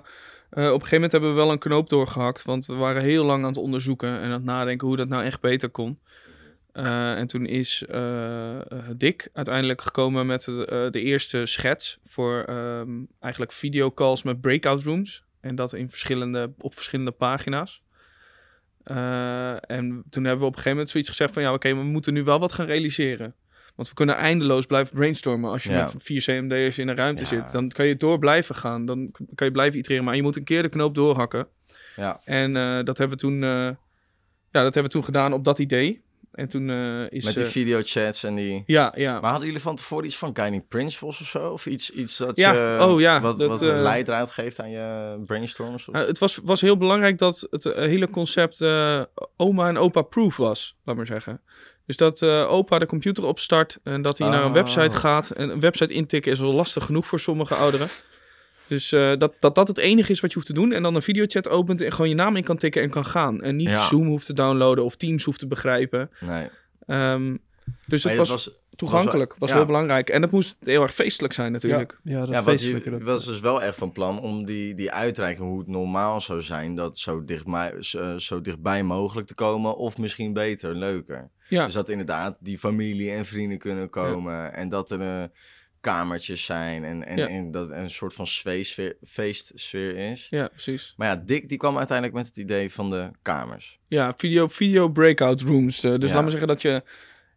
eh, 0.49 0.63
op 0.65 0.73
een 0.73 0.73
gegeven 0.73 0.91
moment 0.93 1.11
hebben 1.11 1.29
we 1.29 1.35
wel 1.35 1.51
een 1.51 1.59
knoop 1.59 1.89
doorgehakt. 1.89 2.43
Want 2.43 2.65
we 2.65 2.73
waren 2.73 3.01
heel 3.01 3.23
lang 3.25 3.41
aan 3.41 3.49
het 3.49 3.57
onderzoeken 3.57 4.09
en 4.09 4.23
aan 4.23 4.31
het 4.31 4.43
nadenken 4.43 4.87
hoe 4.87 4.97
dat 4.97 5.07
nou 5.07 5.23
echt 5.23 5.41
beter 5.41 5.69
kon. 5.69 5.99
Eh, 6.79 7.17
en 7.17 7.27
toen 7.27 7.45
is 7.45 7.85
eh, 7.89 8.55
eh, 8.55 8.63
Dick 8.95 9.29
uiteindelijk 9.33 9.81
gekomen 9.81 10.25
met 10.25 10.43
de, 10.43 10.87
de 10.91 11.01
eerste 11.01 11.45
schets 11.45 11.99
voor 12.05 12.43
ehm, 12.43 12.89
eigenlijk 13.19 13.51
videocalls 13.51 14.23
met 14.23 14.41
breakout 14.41 14.83
rooms. 14.83 15.23
En 15.41 15.55
dat 15.55 15.73
in 15.73 15.89
verschillende, 15.89 16.53
op 16.57 16.73
verschillende 16.75 17.11
pagina's. 17.11 17.83
En 18.83 20.03
toen 20.09 20.23
hebben 20.23 20.39
we 20.39 20.45
op 20.45 20.55
een 20.55 20.55
gegeven 20.55 20.71
moment 20.71 20.89
zoiets 20.89 21.09
gezegd 21.09 21.33
van 21.33 21.41
ja, 21.41 21.53
oké, 21.53 21.75
we 21.75 21.83
moeten 21.83 22.13
nu 22.13 22.23
wel 22.23 22.39
wat 22.39 22.51
gaan 22.51 22.65
realiseren. 22.65 23.35
Want 23.75 23.87
we 23.89 23.93
kunnen 23.95 24.15
eindeloos 24.15 24.65
blijven 24.65 24.95
brainstormen. 24.95 25.49
Als 25.49 25.63
je 25.63 25.69
Ja. 25.69 25.81
met 25.81 25.93
vier 25.97 26.21
CMD'ers 26.21 26.77
in 26.77 26.87
een 26.87 26.95
ruimte 26.95 27.21
Ja. 27.23 27.27
zit, 27.27 27.51
dan 27.51 27.69
kan 27.69 27.85
je 27.85 27.95
door 27.95 28.19
blijven 28.19 28.55
gaan. 28.55 28.85
Dan 28.85 29.11
kan 29.35 29.47
je 29.47 29.53
blijven 29.53 29.79
itereren. 29.79 30.05
Maar 30.05 30.15
je 30.15 30.21
moet 30.21 30.35
een 30.35 30.43
keer 30.43 30.61
de 30.61 30.69
knoop 30.69 30.95
doorhakken. 30.95 31.47
Ja, 31.95 32.21
En 32.23 32.53
dat 32.85 32.97
hebben 32.97 33.17
we 33.17 33.23
toen, 33.23 33.41
ja, 33.41 33.77
dat 34.51 34.73
hebben 34.73 34.83
we 34.83 34.89
toen 34.89 35.03
gedaan 35.03 35.33
op 35.33 35.43
dat 35.43 35.59
idee. 35.59 36.01
En 36.31 36.47
toen 36.47 36.69
eh, 36.69 37.11
is... 37.11 37.25
met 37.25 37.33
die 37.33 37.43
eh, 37.43 37.49
videochats 37.49 38.23
en 38.23 38.35
die... 38.35 38.63
ja, 38.65 38.93
ja. 38.95 39.19
Maar 39.19 39.29
hadden 39.29 39.47
jullie 39.47 39.63
van 39.63 39.75
tevoren 39.75 40.05
iets 40.05 40.17
van 40.17 40.35
guiding 40.35 40.67
principles 40.67 41.21
of 41.21 41.27
zo? 41.27 41.49
Of 41.49 41.65
iets, 41.65 41.89
iets 41.89 42.17
dat 42.17 42.37
Ja, 42.37 42.53
je... 42.53 42.83
oh 42.83 42.99
ja, 42.99 43.21
Wat, 43.21 43.37
dat, 43.37 43.49
wat 43.49 43.61
een 43.61 43.75
eh, 43.75 43.81
leidraad 43.81 44.31
geeft 44.31 44.59
aan 44.59 44.69
je 44.69 45.17
brainstorms? 45.25 45.87
Of... 45.87 45.95
Het 45.95 46.17
was, 46.19 46.39
was 46.43 46.61
heel 46.61 46.77
belangrijk 46.77 47.17
dat 47.17 47.47
het 47.49 47.63
hele 47.63 48.09
concept 48.09 48.61
oma 49.37 49.67
en 49.67 49.77
opa 49.77 50.01
proof 50.01 50.37
was, 50.37 50.75
laat 50.83 50.95
maar 50.95 51.05
zeggen. 51.05 51.41
Dus 51.89 51.97
dat 51.97 52.21
eh, 52.21 52.51
opa 52.51 52.79
de 52.79 52.85
computer 52.85 53.25
opstart 53.25 53.79
en 53.83 54.01
dat 54.01 54.17
hij 54.17 54.29
naar 54.29 54.41
een 54.41 54.47
Oh. 54.47 54.53
website 54.53 54.95
gaat. 54.95 55.29
En 55.29 55.49
een 55.49 55.59
website 55.59 55.93
intikken 55.93 56.31
is 56.31 56.41
al 56.41 56.53
lastig 56.53 56.85
genoeg 56.85 57.07
voor 57.07 57.19
sommige 57.19 57.55
ouderen. 57.55 57.87
Dus 58.69 58.91
eh, 58.91 59.11
dat, 59.17 59.33
dat 59.39 59.55
dat 59.55 59.67
het 59.67 59.77
enige 59.77 60.11
is 60.11 60.19
wat 60.19 60.29
je 60.29 60.35
hoeft 60.35 60.47
te 60.49 60.53
doen. 60.61 60.71
En 60.71 60.83
dan 60.83 60.95
een 60.95 61.01
videochat 61.01 61.49
opent 61.49 61.81
en 61.81 61.91
gewoon 61.91 62.09
je 62.09 62.15
naam 62.15 62.35
in 62.35 62.43
kan 62.43 62.57
tikken 62.57 62.81
en 62.81 62.89
kan 62.89 63.05
gaan. 63.05 63.41
En 63.41 63.55
niet 63.55 63.67
Ja. 63.67 63.81
Zoom 63.81 64.07
hoeft 64.07 64.25
te 64.25 64.33
downloaden 64.33 64.83
of 64.83 64.95
Teams 64.95 65.23
hoeft 65.23 65.39
te 65.39 65.47
begrijpen. 65.47 66.09
nee. 66.19 66.47
Ehm, 66.85 67.35
dus 67.85 68.03
Maar 68.03 68.13
het 68.13 68.25
ja, 68.27 68.31
was, 68.31 68.51
toegankelijk, 68.75 69.35
was 69.37 69.49
ja. 69.49 69.55
heel 69.55 69.65
belangrijk. 69.65 70.09
En 70.09 70.21
het 70.21 70.31
moest 70.31 70.57
heel 70.63 70.81
erg 70.81 70.93
feestelijk 70.93 71.33
zijn 71.33 71.51
natuurlijk. 71.51 71.99
Ja, 72.03 72.19
dat 72.19 72.29
Ja, 72.29 72.43
feestelijke. 72.43 72.89
dat- 72.89 73.01
was 73.01 73.25
dus 73.25 73.39
wel 73.39 73.61
echt 73.61 73.75
van 73.77 73.91
plan 73.91 74.19
om 74.21 74.45
die, 74.45 74.73
die 74.75 74.91
uitreiking, 74.91 75.47
hoe 75.49 75.59
het 75.59 75.67
normaal 75.67 76.21
zou 76.21 76.41
zijn, 76.41 76.75
dat 76.75 76.97
zo 76.97 77.25
dichtbij, 77.25 77.73
zo, 77.79 78.17
zo 78.17 78.41
dichtbij 78.41 78.83
mogelijk 78.83 79.27
te 79.27 79.35
komen. 79.35 79.77
Of 79.77 79.97
misschien 79.97 80.33
beter, 80.33 80.75
leuker. 80.75 81.29
Ja. 81.47 81.65
Dus 81.65 81.73
dat 81.73 81.89
inderdaad 81.89 82.37
die 82.41 82.57
familie 82.59 83.11
en 83.11 83.25
vrienden 83.25 83.57
kunnen 83.57 83.89
komen. 83.89 84.53
En 84.53 84.69
dat 84.69 84.91
er 84.91 85.01
eh, 85.01 85.23
kamertjes 85.81 86.45
zijn. 86.45 86.83
En, 86.83 87.05
en, 87.05 87.17
Ja. 87.17 87.27
en 87.27 87.51
dat 87.51 87.69
een 87.69 87.89
soort 87.89 88.13
van 88.13 88.27
zweesfeer, 88.27 88.97
feestsfeer 89.07 89.97
is. 90.11 90.27
ja, 90.29 90.47
precies. 90.47 90.93
Maar 90.97 91.07
ja, 91.07 91.23
Dick 91.25 91.49
die 91.49 91.57
kwam 91.57 91.77
uiteindelijk 91.77 92.17
met 92.17 92.27
het 92.27 92.37
idee 92.37 92.71
van 92.71 92.89
de 92.89 93.09
kamers. 93.21 93.79
Ja, 93.87 94.13
video, 94.17 94.47
video 94.47 94.89
breakout 94.89 95.41
rooms. 95.41 95.83
eh, 95.83 95.91
dus 95.97 96.09
Ja. 96.09 96.13
laat 96.13 96.21
maar 96.21 96.31
zeggen 96.31 96.47
dat 96.49 96.61
je... 96.61 96.83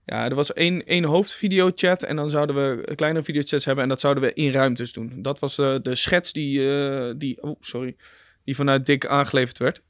Ja, 0.07 0.25
er 0.29 0.35
was 0.35 0.53
één, 0.53 0.87
één 0.87 1.05
hoofdvideochat 1.05 2.03
en 2.03 2.17
dan 2.17 2.31
zouden 2.31 2.57
we 2.57 2.95
kleinere 2.95 3.25
videochats 3.25 3.65
hebben 3.65 3.83
en 3.83 3.89
dat 3.91 4.01
zouden 4.01 4.23
we 4.23 4.33
in 4.33 4.53
ruimtes 4.53 4.93
doen. 4.93 5.23
Dat 5.23 5.39
was 5.39 5.59
eh, 5.59 5.75
de 5.83 5.95
schets 5.95 6.33
die, 6.33 6.75
eh, 6.79 7.15
die, 7.17 7.43
oh, 7.43 7.57
sorry, 7.61 7.97
die 8.45 8.57
vanuit 8.57 8.87
Dick 8.87 9.07
aangeleverd 9.07 9.59
werd. 9.59 9.83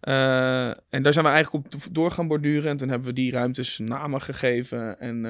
En 0.00 1.02
daar 1.02 1.12
zijn 1.12 1.24
we 1.24 1.30
eigenlijk 1.30 1.64
op 1.74 1.82
door 1.90 2.10
gaan 2.10 2.28
borduren 2.28 2.70
en 2.70 2.76
toen 2.76 2.88
hebben 2.88 3.08
we 3.08 3.14
die 3.14 3.32
ruimtes 3.32 3.78
namen 3.78 4.20
gegeven 4.20 4.98
en 5.00 5.24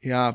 Ja, 0.00 0.34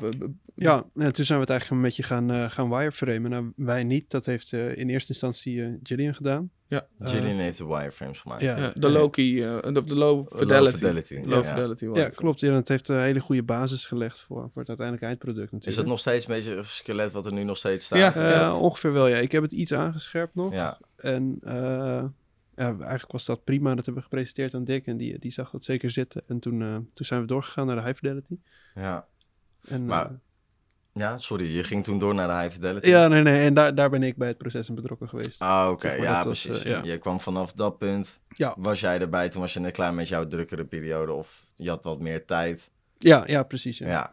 Ja, 0.56 0.84
en 0.94 1.12
toen 1.12 1.24
zijn 1.24 1.38
we 1.38 1.44
het 1.44 1.50
eigenlijk 1.50 1.70
een 1.70 1.80
beetje 1.88 2.02
gaan, 2.02 2.30
eh, 2.30 2.50
gaan 2.50 2.70
wireframen. 2.70 3.30
Nou, 3.30 3.52
wij 3.56 3.84
niet. 3.84 4.10
Dat 4.10 4.26
heeft 4.26 4.52
eh, 4.52 4.76
in 4.76 4.88
eerste 4.90 5.12
instantie 5.12 5.62
eh 5.62 5.68
Gillian 5.82 6.14
gedaan. 6.14 6.50
Ja. 6.68 6.86
Gillian 7.00 7.36
heeft 7.36 7.58
de 7.58 7.66
wireframes 7.66 8.20
gemaakt. 8.20 8.40
ja. 8.42 8.56
ja, 8.56 8.72
de 8.76 8.88
Loki, 8.88 9.42
eh, 9.42 9.62
de, 9.62 9.82
de 9.82 9.94
low 9.94 10.36
fidelity. 10.36 10.76
fidelity, 10.76 11.20
Low 11.24 11.44
ja. 11.44 11.50
fidelity. 11.50 11.84
Ja, 11.92 12.08
klopt. 12.08 12.40
Ja, 12.40 12.52
het 12.54 12.68
heeft 12.68 12.88
een 12.88 13.00
hele 13.00 13.20
goede 13.20 13.42
basis 13.42 13.84
gelegd 13.86 14.18
voor, 14.18 14.36
voor 14.50 14.60
het 14.60 14.68
uiteindelijke 14.68 15.06
eindproduct 15.06 15.40
natuurlijk. 15.52 15.70
Is 15.70 15.76
dat 15.76 15.86
nog 15.86 15.98
steeds 15.98 16.28
een 16.28 16.34
beetje 16.34 16.56
een 16.56 16.64
skelet 16.64 17.12
wat 17.12 17.26
er 17.26 17.32
nu 17.32 17.44
nog 17.44 17.56
steeds 17.56 17.84
staat? 17.84 18.14
Ja. 18.14 18.58
Ongeveer 18.58 18.92
wel, 18.92 19.06
ja. 19.06 19.16
Ik 19.16 19.32
heb 19.32 19.42
het 19.42 19.52
iets 19.52 19.72
aangescherpt 19.74 20.34
nog. 20.34 20.52
ja. 20.52 20.78
En 20.96 21.38
eh, 21.42 22.04
ja, 22.56 22.76
eigenlijk 22.78 23.12
was 23.12 23.24
dat 23.24 23.44
prima. 23.44 23.74
Dat 23.74 23.84
hebben 23.84 24.02
we 24.02 24.08
gepresenteerd 24.08 24.54
aan 24.54 24.64
Dick. 24.64 24.86
En 24.86 24.96
die, 24.96 25.18
die 25.18 25.32
zag 25.32 25.50
dat 25.50 25.64
zeker 25.64 25.90
zitten. 25.90 26.22
En 26.28 26.38
toen, 26.38 26.62
eh, 26.62 26.74
toen 26.94 27.06
zijn 27.06 27.20
we 27.20 27.26
doorgegaan 27.26 27.66
naar 27.66 27.76
de 27.76 27.82
high 27.82 27.96
fidelity. 27.96 28.38
ja. 28.74 29.06
En, 29.68 29.84
Maar- 29.86 30.04
eh, 30.06 30.10
Ja, 30.96 31.16
sorry, 31.18 31.56
je 31.56 31.62
ging 31.62 31.84
toen 31.84 31.98
door 31.98 32.14
naar 32.14 32.28
de 32.28 32.34
high 32.34 32.54
fidelity. 32.54 32.88
ja, 32.88 33.08
nee, 33.08 33.22
nee. 33.22 33.44
En 33.44 33.54
daar, 33.54 33.74
daar 33.74 33.90
ben 33.90 34.02
ik 34.02 34.16
bij 34.16 34.28
het 34.28 34.38
proces 34.38 34.68
in 34.68 34.74
betrokken 34.74 35.08
geweest. 35.08 35.40
Ah, 35.42 35.68
oké. 35.70 35.88
Zeg 35.88 35.98
maar, 35.98 36.06
ja, 36.06 36.22
was, 36.24 36.44
precies. 36.46 36.64
eh, 36.64 36.70
ja. 36.70 36.80
Je 36.82 36.98
kwam 36.98 37.20
vanaf 37.20 37.52
dat 37.52 37.78
punt, 37.78 38.20
Ja. 38.28 38.54
was 38.58 38.80
jij 38.80 39.00
erbij. 39.00 39.28
Toen 39.28 39.40
was 39.40 39.52
je 39.52 39.60
net 39.60 39.72
klaar 39.72 39.94
met 39.94 40.08
jouw 40.08 40.26
drukkere 40.26 40.64
periode 40.64 41.12
of 41.12 41.44
je 41.56 41.68
had 41.68 41.82
wat 41.82 42.00
meer 42.00 42.24
tijd. 42.24 42.70
Ja, 42.98 43.22
ja, 43.26 43.42
precies. 43.42 43.78
Ja. 43.78 43.86
Ja. 43.88 44.12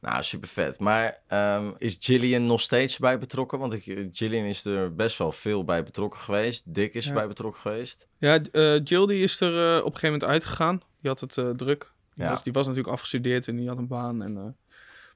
Nou, 0.00 0.22
super 0.22 0.48
vet. 0.48 0.80
Maar 0.80 1.18
ehm, 1.26 1.70
is 1.78 1.96
Gillian 2.00 2.46
nog 2.46 2.60
steeds 2.60 2.98
bij 2.98 3.18
betrokken? 3.18 3.58
Want 3.58 3.72
ik, 3.72 4.08
Gillian 4.12 4.44
is 4.44 4.64
er 4.64 4.94
best 4.94 5.18
wel 5.18 5.32
veel 5.32 5.64
bij 5.64 5.82
betrokken 5.82 6.20
geweest. 6.20 6.74
Dick 6.74 6.94
is 6.94 7.04
Ja. 7.04 7.10
erbij 7.10 7.26
betrokken 7.28 7.60
geweest. 7.60 8.08
Ja, 8.18 8.38
eh, 8.52 8.84
Jill 8.84 9.06
die 9.06 9.22
is 9.22 9.40
er 9.40 9.52
eh, 9.52 9.76
op 9.78 9.84
een 9.84 9.98
gegeven 9.98 10.10
moment 10.12 10.24
uitgegaan. 10.30 10.80
Die 11.00 11.10
had 11.10 11.20
het 11.20 11.38
eh, 11.38 11.50
druk. 11.50 11.92
Die, 12.14 12.24
Ja. 12.24 12.30
was, 12.30 12.42
die 12.42 12.52
was 12.52 12.66
natuurlijk 12.66 12.92
afgestudeerd 12.94 13.48
en 13.48 13.56
die 13.56 13.68
had 13.68 13.78
een 13.78 13.86
baan. 13.88 14.22
En, 14.22 14.36
eh, 14.36 14.42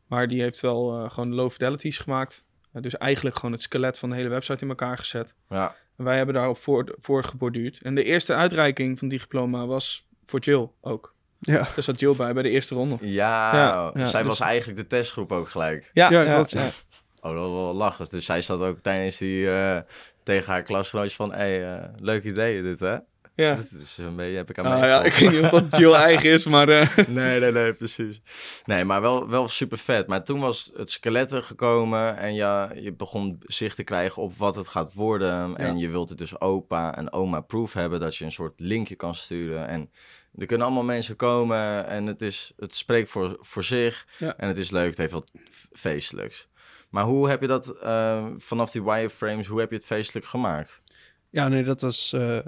maar 0.06 0.28
die 0.28 0.40
heeft 0.40 0.60
wel 0.60 0.98
eh, 1.04 1.10
gewoon 1.10 1.34
low 1.34 1.50
fidelities 1.50 1.98
gemaakt. 1.98 2.46
Eh, 2.72 2.82
dus 2.82 2.96
eigenlijk 2.96 3.36
gewoon 3.36 3.52
het 3.52 3.62
skelet 3.62 3.98
van 3.98 4.10
de 4.10 4.16
hele 4.16 4.28
website 4.28 4.62
in 4.62 4.68
elkaar 4.68 4.98
gezet. 4.98 5.34
Ja. 5.48 5.74
En 5.96 6.04
wij 6.04 6.16
hebben 6.16 6.34
daarop 6.34 6.58
voor, 6.58 6.96
voor 7.00 7.24
geborduurd. 7.24 7.80
En 7.82 7.94
de 7.94 8.04
eerste 8.04 8.34
uitreiking 8.34 8.98
van 8.98 9.08
die 9.08 9.18
diploma 9.18 9.66
was 9.66 10.06
voor 10.26 10.40
Jill 10.40 10.68
ook. 10.80 11.14
Ja. 11.40 11.54
Daar 11.62 11.82
zat 11.82 12.00
Jill 12.00 12.14
bij, 12.16 12.32
bij 12.32 12.42
de 12.42 12.50
eerste 12.50 12.74
ronde. 12.74 12.96
Ja, 13.00 13.54
Ja, 13.56 13.90
ja, 13.94 14.04
zij 14.04 14.20
dus 14.20 14.28
was 14.30 14.38
het- 14.38 14.48
eigenlijk 14.48 14.78
de 14.78 14.86
testgroep 14.86 15.32
ook 15.32 15.48
gelijk. 15.48 15.90
Ja, 15.92 16.10
Ja, 16.10 16.34
klopt. 16.34 16.54
Oh, 17.20 17.32
dat 17.34 17.40
was 17.40 17.50
wel 17.50 17.74
lachen. 17.74 18.08
Dus 18.08 18.24
zij 18.24 18.40
zat 18.42 18.60
ook 18.60 18.78
tijdens 18.78 19.18
die 19.18 19.50
eh, 19.50 19.78
tegen 20.22 20.52
haar 20.52 20.62
klasgenootjes 20.62 21.16
van... 21.16 21.30
Hé, 21.32 21.36
hey, 21.38 21.72
eh, 21.74 21.84
leuk 21.96 22.24
idee 22.24 22.62
dit, 22.62 22.80
hè? 22.80 22.96
Ja. 23.44 23.54
Dat 23.54 23.80
is 23.80 23.98
een 23.98 24.16
beetje, 24.16 24.36
heb 24.36 24.50
ik 24.50 24.58
aan 24.58 24.64
Ah, 24.66 24.78
mij 24.78 24.88
ja, 24.88 25.02
ik 25.02 25.14
weet 25.14 25.30
niet 25.30 25.44
of 25.44 25.50
dat 25.50 25.76
Jill 25.76 25.92
eigen 26.08 26.30
is, 26.30 26.44
maar... 26.46 26.68
eh, 26.68 26.96
Nee, 27.08 27.40
nee, 27.40 27.52
nee, 27.52 27.72
precies. 27.72 28.20
Nee, 28.64 28.84
maar 28.84 29.00
wel, 29.00 29.28
wel 29.28 29.48
super 29.48 29.78
vet. 29.78 30.06
Maar 30.06 30.24
toen 30.24 30.40
was 30.40 30.70
het 30.76 30.90
skelet 30.90 31.32
er 31.32 31.42
gekomen 31.42 32.16
en 32.16 32.34
ja, 32.34 32.70
je 32.74 32.92
begon 32.92 33.38
zicht 33.46 33.76
te 33.76 33.82
krijgen 33.84 34.22
op 34.22 34.36
wat 34.36 34.54
het 34.54 34.68
gaat 34.68 34.94
worden. 34.94 35.56
En 35.56 35.78
je 35.78 35.88
wilt 35.88 36.08
het 36.08 36.18
dus 36.18 36.40
opa 36.40 36.96
en 36.96 37.12
oma 37.12 37.40
proof 37.40 37.72
hebben, 37.72 38.00
dat 38.00 38.16
je 38.16 38.24
een 38.24 38.32
soort 38.32 38.60
linkje 38.60 38.94
kan 38.94 39.14
sturen. 39.14 39.68
En 39.68 39.90
er 40.38 40.46
kunnen 40.46 40.66
allemaal 40.66 40.84
mensen 40.84 41.16
komen 41.16 41.86
en 41.86 42.06
het, 42.06 42.22
is, 42.22 42.52
het 42.56 42.74
spreekt 42.74 43.10
voor, 43.10 43.36
voor 43.40 43.64
zich. 43.64 44.06
Ja. 44.18 44.36
En 44.36 44.48
het 44.48 44.56
is 44.58 44.70
leuk, 44.70 44.88
het 44.88 44.98
heeft 44.98 45.12
wat 45.12 45.30
feestelijks. 45.72 46.48
Maar 46.90 47.04
hoe 47.04 47.28
heb 47.28 47.40
je 47.40 47.46
dat 47.46 47.68
eh, 47.78 48.26
vanaf 48.36 48.70
die 48.70 48.82
wireframes, 48.84 49.46
hoe 49.46 49.60
heb 49.60 49.70
je 49.70 49.76
het 49.76 49.86
feestelijk 49.86 50.26
gemaakt? 50.26 50.82
Ja, 51.30 51.48
nee, 51.48 51.62
dat 51.64 51.80
was 51.80 52.12
eh, 52.12 52.38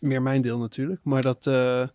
meer 0.00 0.22
mijn 0.22 0.42
deel 0.42 0.58
natuurlijk. 0.58 1.00
Maar 1.04 1.22
dat, 1.22 1.46
eh, 1.46 1.88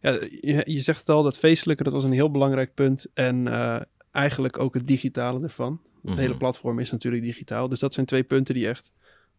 ja, 0.00 0.10
je, 0.40 0.62
je 0.64 0.80
zegt 0.80 0.98
het 0.98 1.08
al, 1.08 1.22
dat 1.22 1.38
feestelijke, 1.38 1.82
dat 1.82 1.92
was 1.92 2.04
een 2.04 2.12
heel 2.12 2.30
belangrijk 2.30 2.74
punt. 2.74 3.06
En 3.14 3.48
eh, 3.48 3.80
eigenlijk 4.10 4.58
ook 4.58 4.74
het 4.74 4.86
digitale 4.86 5.42
ervan. 5.42 5.80
Het 6.02 6.10
Mhm. 6.10 6.18
hele 6.20 6.36
platform 6.36 6.78
is 6.78 6.90
natuurlijk 6.90 7.22
digitaal. 7.22 7.68
Dus 7.68 7.78
dat 7.78 7.94
zijn 7.94 8.06
twee 8.06 8.22
punten 8.22 8.54
die 8.54 8.68
echt 8.68 8.92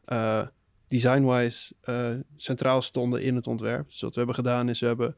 eh, 0.05 0.47
design-wise 0.87 1.73
centraal 2.35 2.81
stonden 2.81 3.21
in 3.21 3.35
het 3.35 3.47
ontwerp. 3.47 3.87
Dus 3.87 4.01
wat 4.01 4.11
we 4.11 4.17
hebben 4.17 4.35
gedaan 4.35 4.69
is, 4.69 4.79
we 4.79 4.85
hebben 4.85 5.15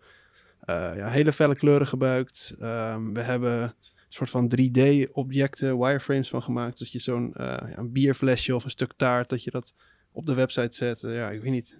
ja, 0.65 1.07
hele 1.09 1.33
felle 1.33 1.55
kleuren 1.55 1.87
gebruikt. 1.87 2.55
Ehm, 2.59 3.13
we 3.13 3.19
hebben 3.21 3.61
een 3.61 3.73
soort 4.09 4.29
van 4.29 4.47
3D-objecten, 4.55 5.77
wireframes 5.79 6.29
van 6.29 6.43
gemaakt. 6.43 6.79
Dat 6.79 6.91
je 6.91 6.99
zo'n 6.99 7.33
ja, 7.37 7.77
een 7.77 7.91
bierflesje 7.91 8.55
of 8.55 8.63
een 8.63 8.69
stuk 8.69 8.93
taart, 8.97 9.29
dat 9.29 9.43
je 9.43 9.51
dat 9.51 9.73
op 10.11 10.25
de 10.25 10.33
website 10.33 10.75
zet. 10.75 11.01
Ja, 11.01 11.29
ik 11.29 11.41
weet 11.41 11.51
niet. 11.51 11.77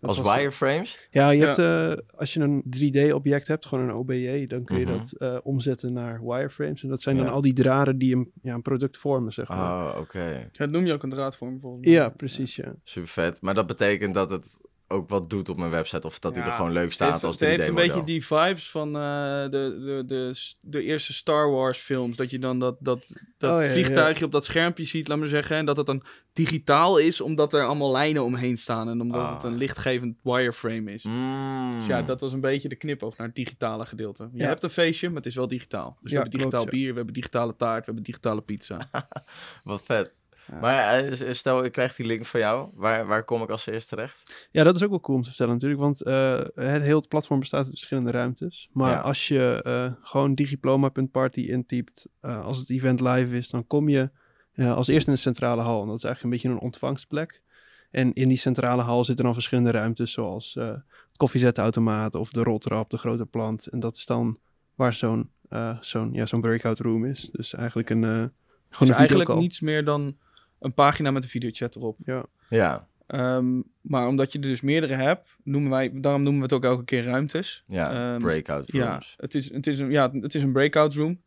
Dat 0.00 0.08
Als 0.08 0.18
was- 0.18 0.36
wireframes? 0.36 1.08
Ja, 1.10 1.30
je 1.30 1.38
Ja. 1.40 1.46
hebt, 1.46 1.58
eh, 1.58 2.18
als 2.18 2.34
je 2.34 2.40
een 2.40 2.62
3D-object 2.70 3.48
hebt, 3.48 3.66
gewoon 3.66 3.88
een 3.88 3.94
OBJ, 3.94 4.46
dan 4.46 4.64
kun 4.64 4.78
je 4.78 4.84
Mhm. 4.86 4.96
dat 4.96 5.12
eh, 5.12 5.36
omzetten 5.42 5.92
naar 5.92 6.20
wireframes. 6.24 6.82
En 6.82 6.88
dat 6.88 7.02
zijn 7.02 7.16
Ja. 7.16 7.22
dan 7.24 7.32
al 7.32 7.40
die 7.40 7.52
draden 7.52 7.98
die 7.98 8.16
een, 8.16 8.30
ja, 8.42 8.54
een 8.54 8.62
product 8.62 8.96
vormen, 8.98 9.32
zeg 9.32 9.48
maar. 9.48 9.94
Oh, 9.94 10.00
oké. 10.00 10.48
dat 10.52 10.70
noem 10.70 10.86
je 10.86 10.92
ook 10.92 11.02
een 11.02 11.10
draadvorm 11.10 11.60
volgens 11.60 11.84
mij. 11.84 11.94
ja, 11.94 12.08
precies, 12.08 12.56
ja. 12.56 12.74
Super 12.84 13.08
vet. 13.08 13.42
Maar 13.42 13.54
dat 13.54 13.66
betekent 13.66 14.14
dat 14.14 14.30
het 14.30 14.60
ook 14.88 15.08
wat 15.08 15.30
doet 15.30 15.48
op 15.48 15.56
mijn 15.56 15.70
website. 15.70 16.06
Of 16.06 16.18
dat 16.18 16.36
hij 16.36 16.44
er 16.44 16.52
gewoon 16.52 16.72
leuk 16.72 16.92
staat 16.92 17.10
heeft, 17.10 17.24
als 17.24 17.40
het 17.40 17.48
heeft 17.48 17.64
3D 17.64 17.68
een 17.68 17.74
beetje 17.74 18.04
die 18.04 18.26
vibes 18.26 18.70
van 18.70 18.88
eh, 18.96 19.02
de, 19.42 19.48
de, 19.50 20.02
de, 20.06 20.54
de 20.60 20.82
eerste 20.82 21.12
Star 21.12 21.50
Wars 21.50 21.78
films. 21.78 22.16
Dat 22.16 22.30
je 22.30 22.38
dan 22.38 22.58
dat, 22.58 22.76
dat, 22.80 23.06
dat 23.38 23.58
Oh, 23.58 23.64
ja, 23.66 23.70
vliegtuigje 23.72 24.24
op 24.24 24.32
dat 24.32 24.44
schermpje 24.44 24.84
ziet, 24.84 25.08
laat 25.08 25.18
maar 25.18 25.28
zeggen. 25.28 25.56
En 25.56 25.66
dat 25.66 25.76
het 25.76 25.86
dan 25.86 26.02
digitaal 26.32 26.98
is, 26.98 27.20
omdat 27.20 27.52
er 27.54 27.66
allemaal 27.66 27.90
lijnen 27.92 28.24
omheen 28.24 28.56
staan. 28.56 28.88
En 28.88 29.00
omdat 29.00 29.20
Ah. 29.20 29.34
het 29.34 29.44
een 29.44 29.56
lichtgevend 29.56 30.16
wireframe 30.22 30.92
is. 30.92 31.02
Mm. 31.04 31.76
Dus 31.78 31.86
ja, 31.86 32.02
dat 32.02 32.20
was 32.20 32.32
een 32.32 32.40
beetje 32.40 32.68
de 32.68 32.76
knipoog 32.76 33.16
naar 33.16 33.26
het 33.26 33.36
digitale 33.36 33.86
gedeelte. 33.86 34.28
Je 34.32 34.42
Ja. 34.42 34.48
hebt 34.48 34.62
een 34.62 34.70
feestje, 34.70 35.06
maar 35.08 35.16
het 35.16 35.26
is 35.26 35.34
wel 35.34 35.48
digitaal. 35.48 35.98
Dus 36.02 36.10
we 36.10 36.18
hebben 36.18 36.38
digitaal 36.38 36.60
klopt, 36.60 36.76
bier, 36.76 36.90
we 36.90 36.96
hebben 36.96 37.14
digitale 37.14 37.56
taart, 37.56 37.78
we 37.78 37.84
hebben 37.84 38.02
digitale 38.04 38.40
pizza. 38.40 38.90
Wat 39.64 39.82
vet. 39.84 40.12
Ja. 40.50 40.58
Maar 40.60 40.94
eh, 40.94 41.32
stel, 41.32 41.64
ik 41.64 41.72
krijg 41.72 41.94
die 41.96 42.06
link 42.06 42.26
van 42.26 42.40
jou. 42.40 42.70
Waar, 42.74 43.06
waar 43.06 43.24
kom 43.24 43.42
ik 43.42 43.48
als 43.50 43.66
eerste 43.66 43.94
terecht? 43.94 44.48
Ja, 44.50 44.64
dat 44.64 44.76
is 44.76 44.82
ook 44.82 44.90
wel 44.90 45.00
cool 45.00 45.16
om 45.16 45.22
te 45.22 45.28
vertellen 45.28 45.52
natuurlijk, 45.52 45.80
want 45.80 46.02
eh, 46.02 46.40
het 46.54 46.82
heel 46.82 46.98
het 46.98 47.08
platform 47.08 47.38
bestaat 47.40 47.60
uit 47.60 47.68
verschillende 47.68 48.10
ruimtes. 48.10 48.68
Maar 48.72 48.90
Ja. 48.90 49.00
als 49.00 49.28
je 49.28 49.60
eh, 49.64 49.92
gewoon 50.02 50.34
digiploma.party 50.34 51.40
intypt, 51.40 52.06
eh, 52.20 52.44
als 52.44 52.58
het 52.58 52.70
event 52.70 53.00
live 53.00 53.36
is, 53.36 53.50
dan 53.50 53.66
kom 53.66 53.88
je 53.88 54.10
eh, 54.52 54.74
als 54.74 54.88
eerste 54.88 55.08
in 55.10 55.14
de 55.14 55.20
centrale 55.22 55.62
hal. 55.62 55.80
En 55.82 55.86
dat 55.88 55.96
is 55.96 56.04
eigenlijk 56.04 56.22
een 56.22 56.40
beetje 56.42 56.58
een 56.58 56.64
ontvangstplek. 56.64 57.42
En 57.90 58.12
in 58.12 58.28
die 58.28 58.38
centrale 58.38 58.82
hal 58.82 59.04
zitten 59.04 59.24
dan 59.24 59.34
verschillende 59.34 59.70
ruimtes, 59.70 60.12
zoals 60.12 60.56
eh 60.56 60.66
het 61.08 61.16
koffiezetautomaat 61.16 62.14
of 62.14 62.30
de 62.30 62.42
roltrap, 62.42 62.90
de 62.90 62.98
grote 62.98 63.26
plant. 63.26 63.66
En 63.66 63.80
dat 63.80 63.96
is 63.96 64.06
dan 64.06 64.38
waar 64.74 64.94
zo'n 64.94 65.30
eh, 65.48 65.76
zo'n 65.80 66.12
ja, 66.12 66.26
zo'n 66.26 66.40
breakout 66.40 66.78
room 66.78 67.04
is. 67.04 67.28
Dus 67.32 67.54
eigenlijk 67.54 67.90
een, 67.90 68.04
eh 68.04 68.24
gewoon 68.70 68.92
een 68.92 68.98
eigenlijk 68.98 69.34
niets 69.34 69.60
meer 69.60 69.84
dan 69.84 70.16
een 70.60 70.74
pagina 70.74 71.10
met 71.10 71.22
een 71.22 71.28
videochat 71.28 71.76
erop. 71.76 71.96
Ja, 72.48 72.86
Ehm, 73.06 73.60
maar 73.80 74.06
omdat 74.08 74.32
je 74.32 74.38
er 74.38 74.48
dus 74.48 74.60
meerdere 74.60 74.94
hebt, 74.94 75.28
noemen 75.44 75.70
wij, 75.70 75.90
daarom 76.00 76.22
noemen 76.22 76.40
we 76.40 76.46
het 76.46 76.52
ook 76.64 76.64
elke 76.70 76.84
keer 76.84 77.04
ruimtes. 77.04 77.62
ja. 77.66 78.12
Ehm, 78.12 78.20
breakout 78.20 78.72
Ja, 78.72 78.90
rooms. 78.90 79.14
het 79.20 79.34
is, 79.34 79.52
het, 79.52 79.66
is 79.66 79.78
een, 79.78 79.90
ja, 79.90 80.10
het 80.12 80.34
is 80.34 80.42
een 80.42 80.52
breakout 80.52 80.94
room. 80.94 81.20